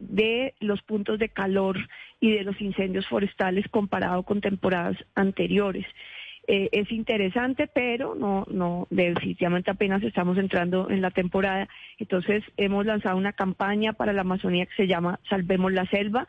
de 0.00 0.54
los 0.58 0.82
puntos 0.82 1.20
de 1.20 1.28
calor 1.28 1.78
y 2.18 2.32
de 2.32 2.42
los 2.42 2.60
incendios 2.60 3.06
forestales 3.06 3.64
comparado 3.68 4.24
con 4.24 4.40
temporadas 4.40 4.96
anteriores. 5.14 5.86
Eh, 6.48 6.68
es 6.72 6.90
interesante, 6.90 7.68
pero 7.68 8.14
no, 8.14 8.44
no, 8.50 8.88
definitivamente 8.90 9.70
apenas 9.70 10.02
estamos 10.02 10.38
entrando 10.38 10.90
en 10.90 11.00
la 11.00 11.10
temporada. 11.10 11.68
Entonces 11.98 12.42
hemos 12.56 12.84
lanzado 12.84 13.16
una 13.16 13.32
campaña 13.32 13.92
para 13.92 14.12
la 14.12 14.22
Amazonía 14.22 14.66
que 14.66 14.74
se 14.74 14.88
llama 14.88 15.20
Salvemos 15.28 15.72
la 15.72 15.86
Selva 15.86 16.26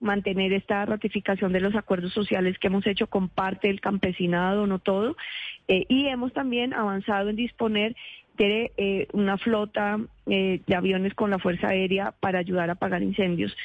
mantener 0.00 0.52
esta 0.52 0.84
ratificación 0.84 1.52
de 1.52 1.60
los 1.60 1.74
acuerdos 1.74 2.12
sociales 2.12 2.58
que 2.58 2.66
hemos 2.66 2.86
hecho 2.86 3.06
con 3.08 3.28
parte 3.28 3.68
del 3.68 3.80
campesinado, 3.80 4.66
no 4.66 4.78
todo, 4.78 5.16
eh, 5.66 5.86
y 5.88 6.06
hemos 6.06 6.32
también 6.32 6.74
avanzado 6.74 7.30
en 7.30 7.36
disponer 7.36 7.96
de 8.36 8.72
eh, 8.76 9.08
una 9.12 9.38
flota 9.38 9.98
eh, 10.26 10.60
de 10.66 10.74
aviones 10.74 11.14
con 11.14 11.30
la 11.30 11.38
Fuerza 11.38 11.68
Aérea 11.68 12.12
para 12.18 12.38
ayudar 12.38 12.70
a 12.70 12.74
apagar 12.74 13.02
incendios. 13.02 13.56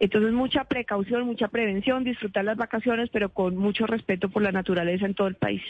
Entonces, 0.00 0.32
mucha 0.32 0.64
precaución, 0.64 1.24
mucha 1.24 1.48
prevención, 1.48 2.04
disfrutar 2.04 2.44
las 2.44 2.56
vacaciones, 2.56 3.08
pero 3.12 3.30
con 3.30 3.56
mucho 3.56 3.86
respeto 3.86 4.28
por 4.28 4.42
la 4.42 4.52
naturaleza 4.52 5.06
en 5.06 5.14
todo 5.14 5.28
el 5.28 5.34
país. 5.34 5.62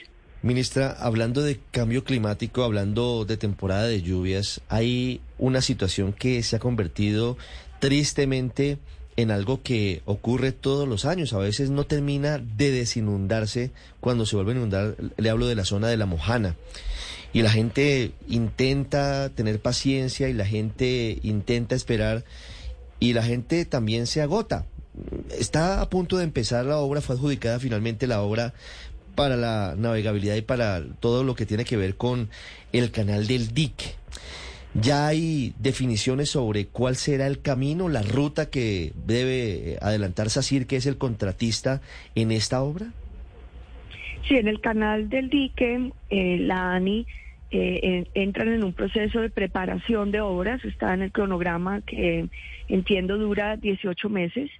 Ministra, 0.43 0.93
hablando 0.93 1.43
de 1.43 1.59
cambio 1.73 2.05
climático, 2.05 2.63
hablando 2.63 3.25
de 3.25 3.37
temporada 3.37 3.89
de 3.89 4.03
lluvias, 4.03 4.61
hay 4.69 5.21
una 5.37 5.61
situación 5.61 6.13
que 6.13 6.43
se 6.45 6.57
ha 6.57 6.61
convertido 6.61 7.37
tristemente 7.81 8.79
en 9.17 9.33
algo 9.33 9.63
que 9.63 10.01
ocurre 10.05 10.53
todos 10.53 10.87
los 10.87 11.05
años. 11.05 11.33
A 11.33 11.39
veces 11.39 11.71
no 11.71 11.87
termina 11.87 12.39
de 12.39 12.71
desinundarse 12.71 13.73
cuando 13.99 14.27
se 14.27 14.37
vuelve 14.37 14.53
a 14.53 14.57
inundar. 14.57 14.95
Le 15.17 15.29
hablo 15.29 15.49
de 15.49 15.57
la 15.57 15.65
zona 15.65 15.89
de 15.89 15.97
la 15.97 16.07
Mojana. 16.07 16.55
Y 17.33 17.43
la 17.43 17.51
gente 17.51 18.13
intenta 18.29 19.29
tener 19.31 19.61
paciencia 19.61 20.29
y 20.29 20.33
la 20.33 20.47
gente 20.47 21.19
intenta 21.23 21.75
esperar 21.75 22.25
y 23.01 23.13
la 23.13 23.23
gente 23.23 23.65
también 23.65 24.07
se 24.07 24.23
agota. 24.23 24.67
Está 25.39 25.81
a 25.81 25.89
punto 25.89 26.17
de 26.17 26.25
empezar 26.25 26.65
la 26.65 26.79
obra, 26.79 27.01
fue 27.01 27.15
adjudicada 27.15 27.61
finalmente 27.61 28.07
la 28.07 28.23
obra 28.23 28.55
para 29.15 29.37
la 29.37 29.75
navegabilidad 29.77 30.37
y 30.37 30.43
para 30.43 30.83
todo 31.01 31.25
lo 31.25 31.35
que 31.35 31.47
tiene 31.47 31.65
que 31.65 31.77
ver 31.77 31.97
con 31.97 32.31
el 32.73 32.91
canal 32.91 33.27
del 33.27 33.53
dique. 33.53 33.95
¿Ya 34.75 35.09
hay 35.09 35.55
definiciones 35.59 36.31
sobre 36.31 36.67
cuál 36.67 36.97
será 36.97 37.27
el 37.27 37.41
camino, 37.41 37.89
la 37.89 38.03
ruta 38.03 38.49
que 38.51 38.93
debe 39.07 39.79
adelantar 39.81 40.31
SACIR, 40.31 40.67
que 40.67 40.77
es 40.77 40.87
el 40.87 40.99
contratista 40.99 41.81
en 42.15 42.31
esta 42.31 42.63
obra? 42.63 42.93
Sí, 44.27 44.37
en 44.37 44.49
el 44.49 44.61
canal 44.61 45.09
del 45.09 45.31
dique, 45.31 45.93
eh, 46.11 46.39
la 46.39 46.75
ANI 46.75 47.07
eh, 47.51 48.05
entran 48.15 48.49
en 48.49 48.65
un 48.65 48.75
proceso 48.75 49.21
de 49.21 49.31
preparación 49.31 50.11
de 50.11 50.21
obras, 50.21 50.63
está 50.65 50.93
en 50.93 51.03
el 51.03 51.13
cronograma 51.13 51.81
que 51.83 52.29
entiendo 52.69 53.17
dura 53.17 53.57
18 53.57 54.09
meses, 54.11 54.51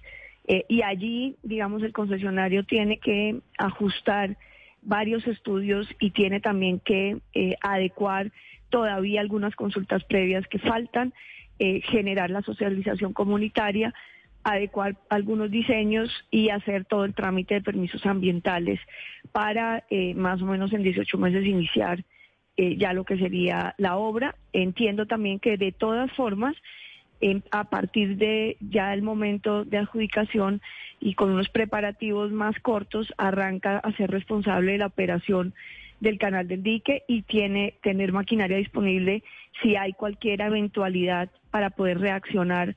eh, 0.47 0.65
y 0.67 0.81
allí, 0.81 1.35
digamos, 1.43 1.83
el 1.83 1.93
concesionario 1.93 2.63
tiene 2.63 2.97
que 2.97 3.39
ajustar 3.57 4.37
varios 4.81 5.27
estudios 5.27 5.87
y 5.99 6.11
tiene 6.11 6.39
también 6.39 6.79
que 6.79 7.17
adecuar 7.61 8.31
todavía 8.69 9.21
algunas 9.21 9.55
consultas 9.55 10.03
previas 10.05 10.47
que 10.47 10.57
faltan, 10.57 11.13
generar 11.59 12.29
la 12.29 12.41
socialización 12.41 13.11
comunitaria, 13.11 13.93
adecuar 14.43 14.95
algunos 15.09 15.51
diseños 15.51 16.09
y 16.31 16.49
hacer 16.49 16.85
todo 16.85 17.05
el 17.05 17.13
trámite 17.13 17.55
de 17.55 17.61
permisos 17.61 18.05
ambientales 18.05 18.79
para 19.31 19.83
eh, 19.89 20.13
más 20.15 20.41
o 20.41 20.45
menos 20.45 20.71
en 20.73 20.83
18 20.83 21.17
meses 21.17 21.45
iniciar 21.45 22.03
eh, 22.57 22.77
ya 22.77 22.93
lo 22.93 23.03
que 23.03 23.17
sería 23.17 23.75
la 23.77 23.97
obra. 23.97 24.35
Entiendo 24.53 25.05
también 25.05 25.39
que 25.39 25.57
de 25.57 25.71
todas 25.71 26.11
formas, 26.13 26.55
a 27.51 27.65
partir 27.65 28.15
de 28.15 28.55
ya 28.61 28.93
el 28.93 29.01
momento 29.01 29.65
de 29.65 29.77
adjudicación 29.77 30.61
y 31.01 31.15
con 31.15 31.31
unos 31.31 31.49
preparativos 31.49 32.31
más 32.31 32.57
cortos, 32.61 33.13
arranca 33.17 33.77
a 33.77 33.91
ser 33.93 34.09
responsable 34.09 34.73
de 34.73 34.77
la 34.77 34.87
operación 34.87 35.53
del 35.99 36.17
canal 36.17 36.47
del 36.47 36.63
dique 36.63 37.03
y 37.07 37.23
tiene 37.23 37.75
tener 37.81 38.11
maquinaria 38.11 38.57
disponible 38.57 39.23
si 39.61 39.75
hay 39.75 39.93
cualquier 39.93 40.41
eventualidad 40.41 41.29
para 41.51 41.71
poder 41.71 41.99
reaccionar 41.99 42.75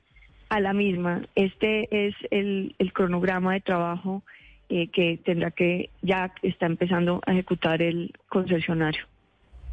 a 0.53 0.59
la 0.59 0.73
misma. 0.73 1.23
Este 1.33 2.07
es 2.07 2.13
el, 2.29 2.75
cronograma 2.93 3.53
de 3.53 3.61
trabajo 3.61 4.21
eh, 4.69 4.87
que 4.89 5.19
tendrá 5.25 5.49
que 5.49 5.89
ya 6.03 6.31
está 6.43 6.67
empezando 6.67 7.21
a 7.25 7.31
ejecutar 7.31 7.81
el 7.81 8.13
concesionario. 8.29 9.03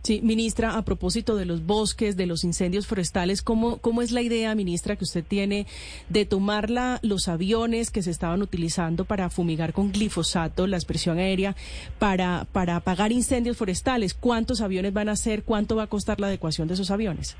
Sí, 0.03 0.23
ministra, 0.23 0.79
a 0.79 0.83
propósito 0.87 1.37
de 1.37 1.45
los 1.45 1.67
bosques, 1.67 2.17
de 2.17 2.25
los 2.25 2.45
incendios 2.45 2.87
forestales, 2.87 3.43
¿cómo, 3.43 3.77
cómo 3.77 4.01
es 4.01 4.13
la 4.13 4.23
idea, 4.23 4.55
ministra, 4.55 4.97
que 4.97 5.05
usted 5.05 5.23
tiene 5.23 5.67
de 6.09 6.25
tomar 6.25 6.71
la, 6.71 6.99
los 7.03 7.29
aviones 7.29 7.91
que 7.91 8.01
se 8.01 8.11
estaban 8.11 8.41
utilizando 8.41 9.05
para 9.05 9.29
fumigar 9.29 9.75
con 9.75 9.93
glifosato, 9.93 10.67
la 10.67 10.79
expresión 10.79 11.19
aérea, 11.19 11.55
para, 11.99 12.47
para 12.53 12.77
apagar 12.77 13.13
incendios 13.13 13.59
forestales? 13.59 14.15
¿Cuántos 14.15 14.63
aviones 14.63 14.95
van 14.95 15.11
a 15.11 15.17
ser? 15.17 15.43
¿Cuánto 15.43 15.77
va 15.77 15.83
a 15.83 15.89
costar 15.89 16.19
la 16.19 16.29
adecuación 16.29 16.67
de 16.69 16.75
esos 16.75 16.91
aviones? 16.91 17.37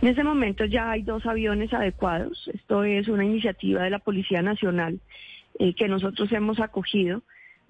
En 0.00 0.08
este 0.08 0.22
momento 0.22 0.64
ya 0.64 0.92
hay 0.92 1.02
dos 1.02 1.26
aviones 1.26 1.72
adecuados. 1.72 2.48
Esto 2.54 2.84
es 2.84 3.08
una 3.08 3.24
iniciativa 3.24 3.82
de 3.82 3.90
la 3.90 3.98
Policía 3.98 4.42
Nacional 4.42 5.00
eh, 5.58 5.74
que 5.74 5.88
nosotros 5.88 6.30
hemos 6.30 6.60
acogido 6.60 7.22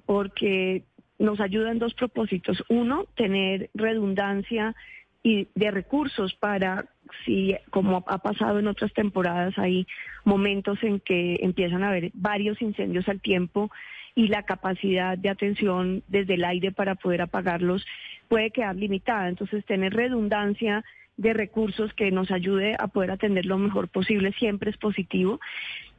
porque 0.05 0.85
nos 1.19 1.41
ayuda 1.41 1.71
en 1.71 1.79
dos 1.79 1.95
propósitos. 1.95 2.63
Uno, 2.69 3.07
tener 3.17 3.71
redundancia 3.75 4.77
y 5.23 5.49
de 5.55 5.71
recursos 5.71 6.35
para 6.35 6.85
si 7.25 7.57
como 7.71 8.05
ha 8.07 8.19
pasado 8.19 8.59
en 8.59 8.69
otras 8.69 8.93
temporadas 8.93 9.59
hay 9.59 9.87
momentos 10.25 10.79
en 10.83 11.01
que 11.01 11.39
empiezan 11.41 11.83
a 11.83 11.89
haber 11.89 12.11
varios 12.15 12.61
incendios 12.61 13.09
al 13.09 13.21
tiempo 13.21 13.71
y 14.15 14.29
la 14.29 14.43
capacidad 14.45 15.17
de 15.17 15.31
atención 15.31 16.03
desde 16.09 16.35
el 16.35 16.45
aire 16.45 16.71
para 16.73 16.95
poder 16.95 17.23
apagarlos 17.23 17.85
puede 18.29 18.51
quedar 18.51 18.77
limitada 18.77 19.29
entonces 19.29 19.65
tener 19.65 19.93
redundancia 19.93 20.85
de 21.19 21.35
recursos 21.35 21.93
que 21.93 22.11
nos 22.11 22.31
ayude 22.31 22.77
a 22.79 22.87
poder 22.87 23.11
atender 23.11 23.45
lo 23.45 23.59
mejor 23.59 23.89
posible 23.89 24.33
siempre 24.33 24.71
es 24.71 24.79
positivo 24.79 25.41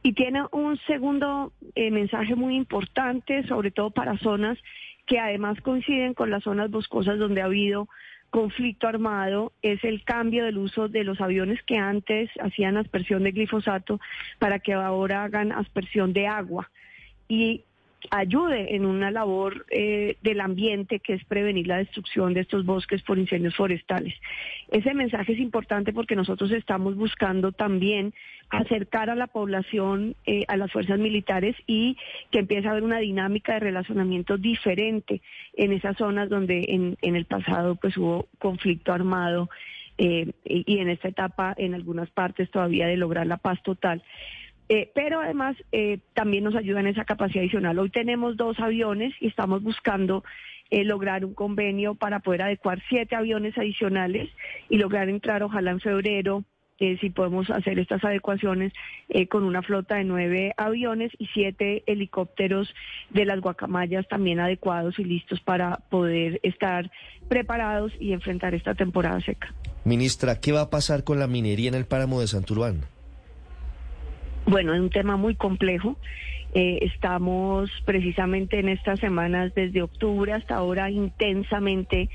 y 0.02 0.14
tiene 0.14 0.42
un 0.50 0.76
segundo 0.86 1.52
eh, 1.76 1.90
mensaje 1.92 2.34
muy 2.34 2.56
importante 2.56 3.46
sobre 3.46 3.70
todo 3.70 3.90
para 3.90 4.18
zonas 4.18 4.58
que 5.06 5.18
además 5.18 5.60
coinciden 5.60 6.14
con 6.14 6.30
las 6.30 6.42
zonas 6.42 6.70
boscosas 6.70 7.18
donde 7.18 7.42
ha 7.42 7.44
habido 7.44 7.88
conflicto 8.30 8.86
armado 8.88 9.52
es 9.60 9.82
el 9.84 10.04
cambio 10.04 10.44
del 10.44 10.58
uso 10.58 10.88
de 10.88 11.04
los 11.04 11.20
aviones 11.20 11.62
que 11.64 11.76
antes 11.76 12.30
hacían 12.40 12.76
aspersión 12.76 13.24
de 13.24 13.32
glifosato 13.32 14.00
para 14.38 14.60
que 14.60 14.72
ahora 14.72 15.24
hagan 15.24 15.52
aspersión 15.52 16.12
de 16.12 16.28
agua. 16.28 16.70
Y 17.28 17.64
ayude 18.10 18.74
en 18.74 18.86
una 18.86 19.10
labor 19.10 19.66
eh, 19.70 20.16
del 20.22 20.40
ambiente 20.40 21.00
que 21.00 21.14
es 21.14 21.24
prevenir 21.24 21.66
la 21.66 21.78
destrucción 21.78 22.34
de 22.34 22.40
estos 22.40 22.64
bosques 22.64 23.02
por 23.02 23.18
incendios 23.18 23.54
forestales. 23.54 24.14
Ese 24.70 24.94
mensaje 24.94 25.32
es 25.32 25.38
importante 25.38 25.92
porque 25.92 26.16
nosotros 26.16 26.50
estamos 26.52 26.96
buscando 26.96 27.52
también 27.52 28.14
acercar 28.48 29.10
a 29.10 29.14
la 29.14 29.28
población 29.28 30.16
eh, 30.26 30.44
a 30.48 30.56
las 30.56 30.72
fuerzas 30.72 30.98
militares 30.98 31.56
y 31.66 31.96
que 32.30 32.40
empiece 32.40 32.66
a 32.66 32.72
haber 32.72 32.82
una 32.82 32.98
dinámica 32.98 33.54
de 33.54 33.60
relacionamiento 33.60 34.38
diferente 34.38 35.22
en 35.54 35.72
esas 35.72 35.96
zonas 35.96 36.28
donde 36.28 36.64
en, 36.68 37.14
el 37.14 37.24
pasado 37.26 37.76
pues 37.76 37.96
hubo 37.96 38.28
conflicto 38.38 38.92
armado 38.92 39.48
eh, 39.98 40.32
y 40.44 40.78
en 40.78 40.88
esta 40.88 41.08
etapa 41.08 41.54
en 41.56 41.74
algunas 41.74 42.10
partes 42.10 42.50
todavía 42.50 42.86
de 42.88 42.96
lograr 42.96 43.26
la 43.26 43.36
paz 43.36 43.62
total. 43.62 44.02
Eh, 44.72 44.88
pero 44.94 45.20
además 45.20 45.56
eh, 45.72 45.98
también 46.14 46.44
nos 46.44 46.54
ayuda 46.54 46.78
en 46.78 46.86
esa 46.86 47.04
capacidad 47.04 47.42
adicional. 47.42 47.76
Hoy 47.80 47.90
tenemos 47.90 48.36
dos 48.36 48.56
aviones 48.60 49.12
y 49.18 49.26
estamos 49.26 49.64
buscando 49.64 50.22
eh, 50.70 50.84
lograr 50.84 51.24
un 51.24 51.34
convenio 51.34 51.96
para 51.96 52.20
poder 52.20 52.42
adecuar 52.42 52.80
siete 52.88 53.16
aviones 53.16 53.58
adicionales 53.58 54.30
y 54.68 54.76
lograr 54.76 55.08
entrar 55.08 55.42
ojalá 55.42 55.72
en 55.72 55.80
febrero. 55.80 56.44
si 56.78 57.10
podemos 57.10 57.50
hacer 57.50 57.80
estas 57.80 58.02
adecuaciones 58.04 58.72
con 59.28 59.42
una 59.42 59.60
flota 59.60 59.96
de 59.96 60.04
nueve 60.04 60.54
aviones 60.56 61.10
y 61.18 61.26
siete 61.34 61.82
helicópteros 61.86 62.72
de 63.10 63.26
las 63.26 63.40
guacamayas 63.40 64.08
también 64.08 64.38
adecuados 64.38 64.98
y 64.98 65.04
listos 65.04 65.40
para 65.40 65.80
poder 65.90 66.40
estar 66.42 66.90
preparados 67.28 67.92
y 67.98 68.12
enfrentar 68.12 68.54
esta 68.54 68.74
temporada 68.74 69.20
seca. 69.20 69.52
Ministra, 69.84 70.40
¿qué 70.40 70.52
va 70.52 70.62
a 70.62 70.70
pasar 70.70 71.02
con 71.02 71.18
la 71.18 71.26
minería 71.26 71.68
en 71.68 71.74
el 71.74 71.86
páramo 71.86 72.20
de 72.20 72.28
Santurbán? 72.28 72.86
Bueno, 74.46 74.74
es 74.74 74.80
un 74.80 74.90
tema 74.90 75.16
muy 75.16 75.34
complejo. 75.34 75.96
Eh, 76.52 76.78
estamos 76.82 77.70
precisamente 77.84 78.58
en 78.58 78.68
estas 78.68 78.98
semanas, 78.98 79.54
desde 79.54 79.82
octubre 79.82 80.32
hasta 80.32 80.56
ahora, 80.56 80.90
intensamente 80.90 82.08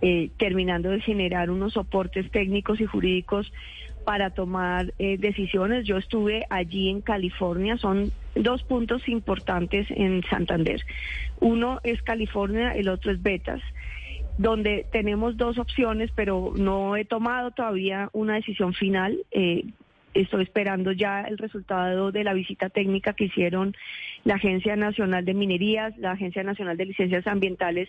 eh, 0.00 0.30
terminando 0.38 0.90
de 0.90 1.00
generar 1.00 1.50
unos 1.50 1.74
soportes 1.74 2.30
técnicos 2.30 2.80
y 2.80 2.86
jurídicos 2.86 3.52
para 4.04 4.30
tomar 4.30 4.94
eh, 4.98 5.18
decisiones. 5.18 5.86
Yo 5.86 5.98
estuve 5.98 6.46
allí 6.48 6.88
en 6.88 7.00
California, 7.00 7.76
son 7.76 8.12
dos 8.34 8.62
puntos 8.62 9.08
importantes 9.08 9.86
en 9.90 10.22
Santander. 10.30 10.80
Uno 11.40 11.80
es 11.84 12.02
California, 12.02 12.72
el 12.72 12.88
otro 12.88 13.12
es 13.12 13.22
Betas 13.22 13.60
donde 14.36 14.84
tenemos 14.90 15.36
dos 15.36 15.58
opciones, 15.58 16.10
pero 16.14 16.52
no 16.56 16.96
he 16.96 17.04
tomado 17.04 17.52
todavía 17.52 18.10
una 18.12 18.34
decisión 18.34 18.74
final. 18.74 19.16
Estoy 20.14 20.44
esperando 20.44 20.92
ya 20.92 21.22
el 21.22 21.38
resultado 21.38 22.12
de 22.12 22.22
la 22.22 22.34
visita 22.34 22.70
técnica 22.70 23.14
que 23.14 23.24
hicieron 23.24 23.76
la 24.22 24.36
Agencia 24.36 24.76
Nacional 24.76 25.24
de 25.24 25.34
Minerías, 25.34 25.96
la 25.98 26.12
Agencia 26.12 26.44
Nacional 26.44 26.76
de 26.76 26.86
Licencias 26.86 27.26
Ambientales 27.26 27.88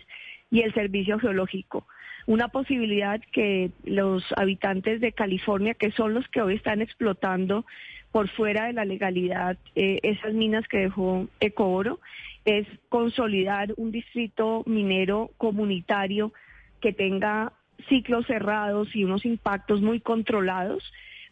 y 0.50 0.62
el 0.62 0.74
Servicio 0.74 1.20
Geológico. 1.20 1.86
Una 2.26 2.48
posibilidad 2.48 3.20
que 3.30 3.70
los 3.84 4.24
habitantes 4.36 5.00
de 5.00 5.12
California, 5.12 5.74
que 5.74 5.92
son 5.92 6.14
los 6.14 6.26
que 6.28 6.42
hoy 6.42 6.56
están 6.56 6.82
explotando 6.82 7.64
por 8.10 8.28
fuera 8.28 8.66
de 8.66 8.72
la 8.72 8.84
legalidad 8.84 9.56
eh, 9.76 10.00
esas 10.02 10.34
minas 10.34 10.66
que 10.66 10.78
dejó 10.78 11.28
Ecooro, 11.38 12.00
es 12.44 12.66
consolidar 12.88 13.72
un 13.76 13.92
distrito 13.92 14.64
minero 14.66 15.30
comunitario 15.36 16.32
que 16.80 16.92
tenga 16.92 17.52
ciclos 17.88 18.26
cerrados 18.26 18.94
y 18.96 19.04
unos 19.04 19.24
impactos 19.24 19.80
muy 19.80 20.00
controlados 20.00 20.82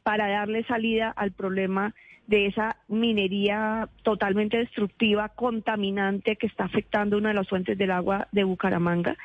para 0.05 0.29
darle 0.29 0.63
salida 0.65 1.11
al 1.11 1.33
problema 1.33 1.95
de 2.27 2.47
esa 2.47 2.77
minería 2.89 3.89
totalmente 4.03 4.57
destructiva, 4.59 5.31
contaminante 5.31 6.37
que 6.37 6.47
está 6.47 6.65
afectando 6.65 7.19
una 7.19 7.31
de 7.31 7.35
las 7.35 7.49
fuentes 7.49 7.77
del 7.77 7.91
agua 7.91 8.29
de 8.33 8.45
Bucaramanga 8.45 9.17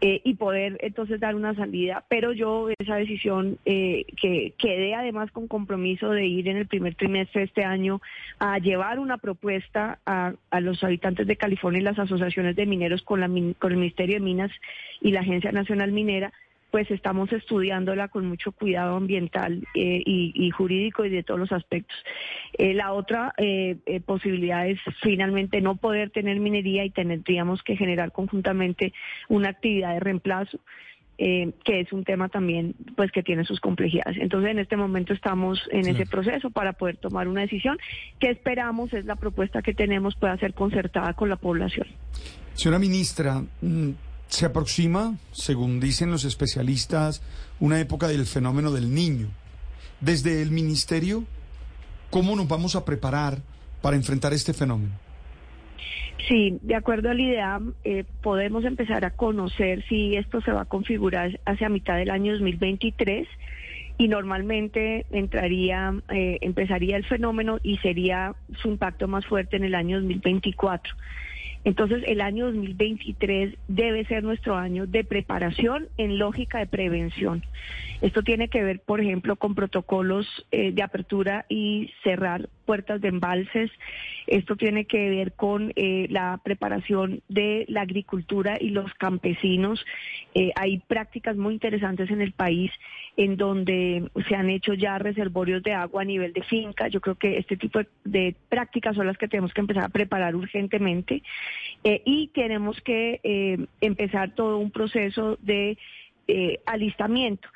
eh, 0.00 0.20
y 0.24 0.34
poder 0.34 0.78
entonces 0.80 1.20
dar 1.20 1.36
una 1.36 1.54
salida. 1.54 2.04
Pero 2.08 2.32
yo 2.32 2.68
esa 2.76 2.96
decisión 2.96 3.58
eh, 3.64 4.04
que 4.20 4.54
quedé 4.58 4.94
además 4.94 5.30
con 5.30 5.46
compromiso 5.46 6.10
de 6.10 6.26
ir 6.26 6.48
en 6.48 6.56
el 6.56 6.66
primer 6.66 6.96
trimestre 6.96 7.42
de 7.42 7.46
este 7.46 7.64
año 7.64 8.00
a 8.40 8.58
llevar 8.58 8.98
una 8.98 9.18
propuesta 9.18 10.00
a, 10.04 10.34
los 10.60 10.82
habitantes 10.82 11.28
de 11.28 11.36
California 11.36 11.80
y 11.80 11.84
las 11.84 12.00
asociaciones 12.00 12.56
de 12.56 12.66
mineros 12.66 13.02
con, 13.02 13.20
la, 13.20 13.28
con 13.28 13.70
el 13.70 13.78
Ministerio 13.78 14.16
de 14.16 14.20
Minas 14.20 14.50
y 15.00 15.12
la 15.12 15.20
Agencia 15.20 15.52
Nacional 15.52 15.92
Minera 15.92 16.32
pues 16.72 16.90
estamos 16.90 17.30
estudiándola 17.30 18.08
con 18.08 18.26
mucho 18.26 18.50
cuidado 18.50 18.96
ambiental 18.96 19.62
eh, 19.74 20.02
y, 20.06 20.50
jurídico 20.50 21.04
y 21.04 21.10
de 21.10 21.22
todos 21.22 21.38
los 21.38 21.52
aspectos. 21.52 21.94
Eh, 22.56 22.72
la 22.72 22.94
otra 22.94 23.34
eh, 23.36 23.76
posibilidad 24.06 24.66
es 24.66 24.80
finalmente 25.02 25.60
no 25.60 25.76
poder 25.76 26.08
tener 26.10 26.40
minería 26.40 26.82
y 26.86 26.90
tendríamos 26.90 27.62
que 27.62 27.76
generar 27.76 28.10
conjuntamente 28.10 28.94
una 29.28 29.50
actividad 29.50 29.92
de 29.92 30.00
reemplazo. 30.00 30.58
que 31.18 31.80
es 31.80 31.92
un 31.92 32.04
tema 32.04 32.28
también 32.30 32.74
pues 32.96 33.12
que 33.12 33.22
tiene 33.22 33.44
sus 33.44 33.60
complejidades. 33.60 34.16
Entonces 34.18 34.50
en 34.50 34.58
este 34.58 34.76
momento 34.76 35.12
estamos 35.12 35.60
en 35.70 35.86
ese 35.86 36.06
proceso 36.06 36.50
para 36.50 36.72
poder 36.72 36.96
tomar 36.96 37.28
una 37.28 37.42
decisión 37.42 37.78
que 38.18 38.30
esperamos 38.30 38.92
es 38.94 39.04
la 39.04 39.16
propuesta 39.16 39.60
que 39.62 39.74
tenemos 39.74 40.16
pueda 40.16 40.36
ser 40.38 40.54
concertada 40.54 41.12
con 41.12 41.28
la 41.28 41.36
población. 41.36 41.86
Señora 42.54 42.78
ministra, 42.78 43.42
mm, 43.60 43.90
se 44.32 44.46
aproxima, 44.46 45.18
según 45.30 45.78
dicen 45.78 46.10
los 46.10 46.24
especialistas, 46.24 47.22
una 47.60 47.78
época 47.80 48.08
del 48.08 48.24
fenómeno 48.24 48.72
del 48.72 48.94
niño. 48.94 49.28
Desde 50.00 50.40
el 50.40 50.50
ministerio, 50.50 51.24
¿cómo 52.08 52.34
nos 52.34 52.48
vamos 52.48 52.74
a 52.74 52.86
preparar 52.86 53.42
para 53.82 53.94
enfrentar 53.94 54.32
este 54.32 54.54
fenómeno? 54.54 54.94
Sí, 56.28 56.58
de 56.62 56.74
acuerdo 56.74 57.10
al 57.10 57.20
IDEAM, 57.20 57.74
eh, 57.84 58.04
podemos 58.22 58.64
empezar 58.64 59.04
a 59.04 59.10
conocer 59.10 59.84
si 59.86 60.16
esto 60.16 60.40
se 60.40 60.50
va 60.50 60.62
a 60.62 60.64
configurar 60.64 61.38
hacia 61.44 61.68
mitad 61.68 61.96
del 61.96 62.10
año 62.10 62.32
2023 62.32 63.28
y 63.98 64.08
normalmente 64.08 65.04
entraría, 65.10 65.92
eh, 66.08 66.38
empezaría 66.40 66.96
el 66.96 67.04
fenómeno 67.04 67.58
y 67.62 67.76
sería 67.78 68.34
su 68.62 68.68
impacto 68.68 69.08
más 69.08 69.26
fuerte 69.26 69.56
en 69.56 69.64
el 69.64 69.74
año 69.74 69.98
2024. 69.98 70.94
Entonces, 71.64 72.02
el 72.06 72.20
año 72.20 72.46
2023 72.46 73.54
debe 73.68 74.04
ser 74.06 74.24
nuestro 74.24 74.56
año 74.56 74.86
de 74.86 75.04
preparación 75.04 75.88
en 75.96 76.18
lógica 76.18 76.58
de 76.58 76.66
prevención. 76.66 77.44
Esto 78.00 78.22
tiene 78.22 78.48
que 78.48 78.64
ver, 78.64 78.80
por 78.80 79.00
ejemplo, 79.00 79.36
con 79.36 79.54
protocolos 79.54 80.26
eh, 80.50 80.72
de 80.72 80.82
apertura 80.82 81.46
y 81.48 81.90
cerrar 82.02 82.48
puertas 82.66 83.00
de 83.00 83.08
embalses. 83.08 83.70
Esto 84.26 84.56
tiene 84.56 84.86
que 84.86 85.08
ver 85.08 85.34
con 85.34 85.72
eh, 85.76 86.08
la 86.10 86.40
preparación 86.42 87.22
de 87.28 87.64
la 87.68 87.82
agricultura 87.82 88.56
y 88.60 88.70
los 88.70 88.92
campesinos. 88.94 89.84
Eh, 90.34 90.50
hay 90.56 90.78
prácticas 90.78 91.36
muy 91.36 91.54
interesantes 91.54 92.10
en 92.10 92.20
el 92.20 92.32
país 92.32 92.72
en 93.16 93.36
donde 93.36 94.10
se 94.28 94.34
han 94.34 94.50
hecho 94.50 94.74
ya 94.74 94.98
reservorios 94.98 95.62
de 95.62 95.74
agua 95.74 96.02
a 96.02 96.04
nivel 96.04 96.32
de 96.32 96.42
finca. 96.42 96.88
Yo 96.88 97.00
creo 97.00 97.16
que 97.16 97.38
este 97.38 97.56
tipo 97.56 97.80
de, 98.04 98.34
prácticas 98.48 98.96
son 98.96 99.06
las 99.06 99.18
que 99.18 99.28
tenemos 99.28 99.52
que 99.52 99.60
empezar 99.60 99.84
a 99.84 99.88
preparar 99.88 100.34
urgentemente 100.34 101.22
y 101.84 102.28
tenemos 102.28 102.80
que 102.80 103.60
empezar 103.80 104.34
todo 104.34 104.58
un 104.58 104.70
proceso 104.70 105.36
de 105.42 105.76
eh, 106.28 106.60
alistamiento. 106.66 107.48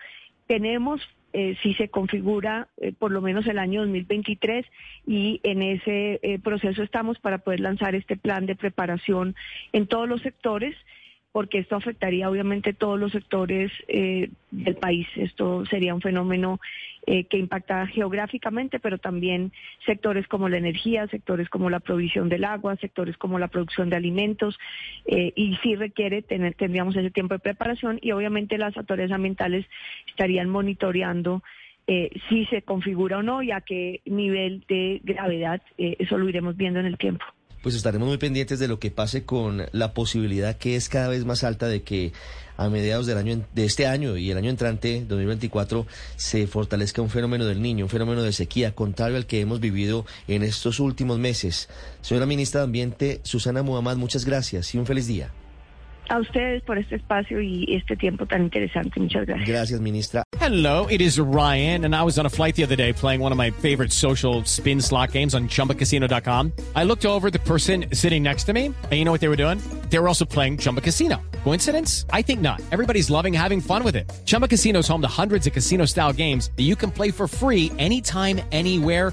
Tenemos 0.46 1.00
eh, 1.32 1.54
si 1.62 1.74
se 1.74 1.88
configura 1.88 2.68
eh, 2.78 2.92
por 2.98 3.10
lo 3.10 3.20
menos 3.20 3.46
el 3.46 3.58
año 3.58 3.82
2023 3.82 4.64
y 5.06 5.40
en 5.42 5.60
ese 5.60 6.18
eh, 6.22 6.38
proceso 6.38 6.82
estamos 6.82 7.18
para 7.18 7.38
poder 7.38 7.60
lanzar 7.60 7.94
este 7.94 8.16
plan 8.16 8.46
de 8.46 8.56
preparación 8.56 9.34
en 9.72 9.86
todos 9.86 10.08
los 10.08 10.22
sectores 10.22 10.74
porque 11.36 11.58
esto 11.58 11.76
afectaría 11.76 12.30
obviamente 12.30 12.72
todos 12.72 12.98
los 12.98 13.12
sectores 13.12 13.70
eh, 13.88 14.30
del 14.50 14.76
país. 14.76 15.06
Esto 15.16 15.66
sería 15.66 15.94
un 15.94 16.00
fenómeno 16.00 16.60
eh, 17.06 17.24
que 17.24 17.36
impacta 17.36 17.86
geográficamente, 17.88 18.80
pero 18.80 18.96
también 18.96 19.52
sectores 19.84 20.26
como 20.28 20.48
la 20.48 20.56
energía, 20.56 21.06
sectores 21.08 21.50
como 21.50 21.68
la 21.68 21.80
provisión 21.80 22.30
del 22.30 22.46
agua, 22.46 22.76
sectores 22.76 23.18
como 23.18 23.38
la 23.38 23.48
producción 23.48 23.90
de 23.90 23.96
alimentos, 23.96 24.58
eh, 25.04 25.34
y 25.36 25.56
sí 25.56 25.76
requiere 25.76 26.22
tener, 26.22 26.54
tendríamos 26.54 26.96
ese 26.96 27.10
tiempo 27.10 27.34
de 27.34 27.40
preparación 27.40 27.98
y 28.00 28.12
obviamente 28.12 28.56
las 28.56 28.74
autoridades 28.74 29.12
ambientales 29.12 29.66
estarían 30.08 30.48
monitoreando 30.48 31.42
si 32.28 32.46
se 32.46 32.62
configura 32.62 33.18
o 33.18 33.22
no 33.22 33.42
y 33.42 33.52
a 33.52 33.60
qué 33.60 34.00
nivel 34.06 34.64
de 34.66 35.00
gravedad, 35.04 35.62
eso 35.76 36.18
lo 36.18 36.28
iremos 36.28 36.56
viendo 36.56 36.80
en 36.80 36.86
el 36.86 36.98
tiempo 36.98 37.24
pues 37.66 37.74
estaremos 37.74 38.06
muy 38.06 38.16
pendientes 38.16 38.60
de 38.60 38.68
lo 38.68 38.78
que 38.78 38.92
pase 38.92 39.24
con 39.24 39.66
la 39.72 39.92
posibilidad 39.92 40.56
que 40.56 40.76
es 40.76 40.88
cada 40.88 41.08
vez 41.08 41.24
más 41.24 41.42
alta 41.42 41.66
de 41.66 41.82
que 41.82 42.12
a 42.56 42.68
mediados 42.68 43.06
del 43.06 43.18
año 43.18 43.44
de 43.56 43.64
este 43.64 43.88
año 43.88 44.16
y 44.16 44.30
el 44.30 44.38
año 44.38 44.50
entrante 44.50 45.04
2024 45.08 45.84
se 46.14 46.46
fortalezca 46.46 47.02
un 47.02 47.10
fenómeno 47.10 47.44
del 47.44 47.60
niño, 47.60 47.86
un 47.86 47.90
fenómeno 47.90 48.22
de 48.22 48.32
sequía 48.32 48.72
contrario 48.72 49.16
al 49.16 49.26
que 49.26 49.40
hemos 49.40 49.58
vivido 49.58 50.06
en 50.28 50.44
estos 50.44 50.78
últimos 50.78 51.18
meses. 51.18 51.68
Señora 52.02 52.26
ministra 52.26 52.60
de 52.60 52.66
Ambiente 52.66 53.20
Susana 53.24 53.64
Muhammad, 53.64 53.96
muchas 53.96 54.24
gracias 54.24 54.72
y 54.72 54.78
un 54.78 54.86
feliz 54.86 55.08
día. 55.08 55.32
A 56.08 56.18
ustedes 56.18 56.62
por 56.62 56.78
este 56.78 56.96
espacio 56.96 57.40
y 57.40 57.66
este 57.74 57.96
tiempo 57.96 58.26
tan 58.26 58.44
interesante. 58.44 59.00
Muchas 59.00 59.26
gracias. 59.26 59.48
Gracias, 59.48 59.80
ministra. 59.80 60.22
Hello, 60.38 60.86
it 60.88 61.00
is 61.00 61.18
Ryan, 61.18 61.84
and 61.84 61.94
I 61.94 62.02
was 62.04 62.18
on 62.18 62.26
a 62.26 62.30
flight 62.30 62.54
the 62.54 62.62
other 62.62 62.76
day 62.76 62.92
playing 62.92 63.20
one 63.20 63.32
of 63.32 63.38
my 63.38 63.50
favorite 63.50 63.92
social 63.92 64.44
spin 64.44 64.80
slot 64.80 65.12
games 65.12 65.34
on 65.34 65.48
chumbacasino.com. 65.48 66.52
I 66.76 66.84
looked 66.84 67.04
over 67.04 67.30
the 67.30 67.40
person 67.40 67.86
sitting 67.92 68.22
next 68.22 68.44
to 68.44 68.52
me, 68.52 68.66
and 68.66 68.92
you 68.92 69.04
know 69.04 69.10
what 69.10 69.20
they 69.20 69.28
were 69.28 69.36
doing? 69.36 69.60
They 69.90 69.98
were 69.98 70.08
also 70.08 70.24
playing 70.24 70.58
Chumba 70.58 70.80
Casino. 70.80 71.20
Coincidence? 71.42 72.06
I 72.10 72.22
think 72.22 72.40
not. 72.40 72.60
Everybody's 72.70 73.10
loving 73.10 73.32
having 73.32 73.60
fun 73.60 73.82
with 73.82 73.96
it. 73.96 74.10
Chumba 74.24 74.48
Casino 74.48 74.80
is 74.80 74.88
home 74.88 75.00
to 75.02 75.08
hundreds 75.08 75.46
of 75.46 75.52
casino 75.52 75.84
style 75.86 76.12
games 76.12 76.50
that 76.56 76.64
you 76.64 76.76
can 76.76 76.90
play 76.90 77.10
for 77.10 77.26
free 77.26 77.72
anytime, 77.78 78.40
anywhere 78.52 79.12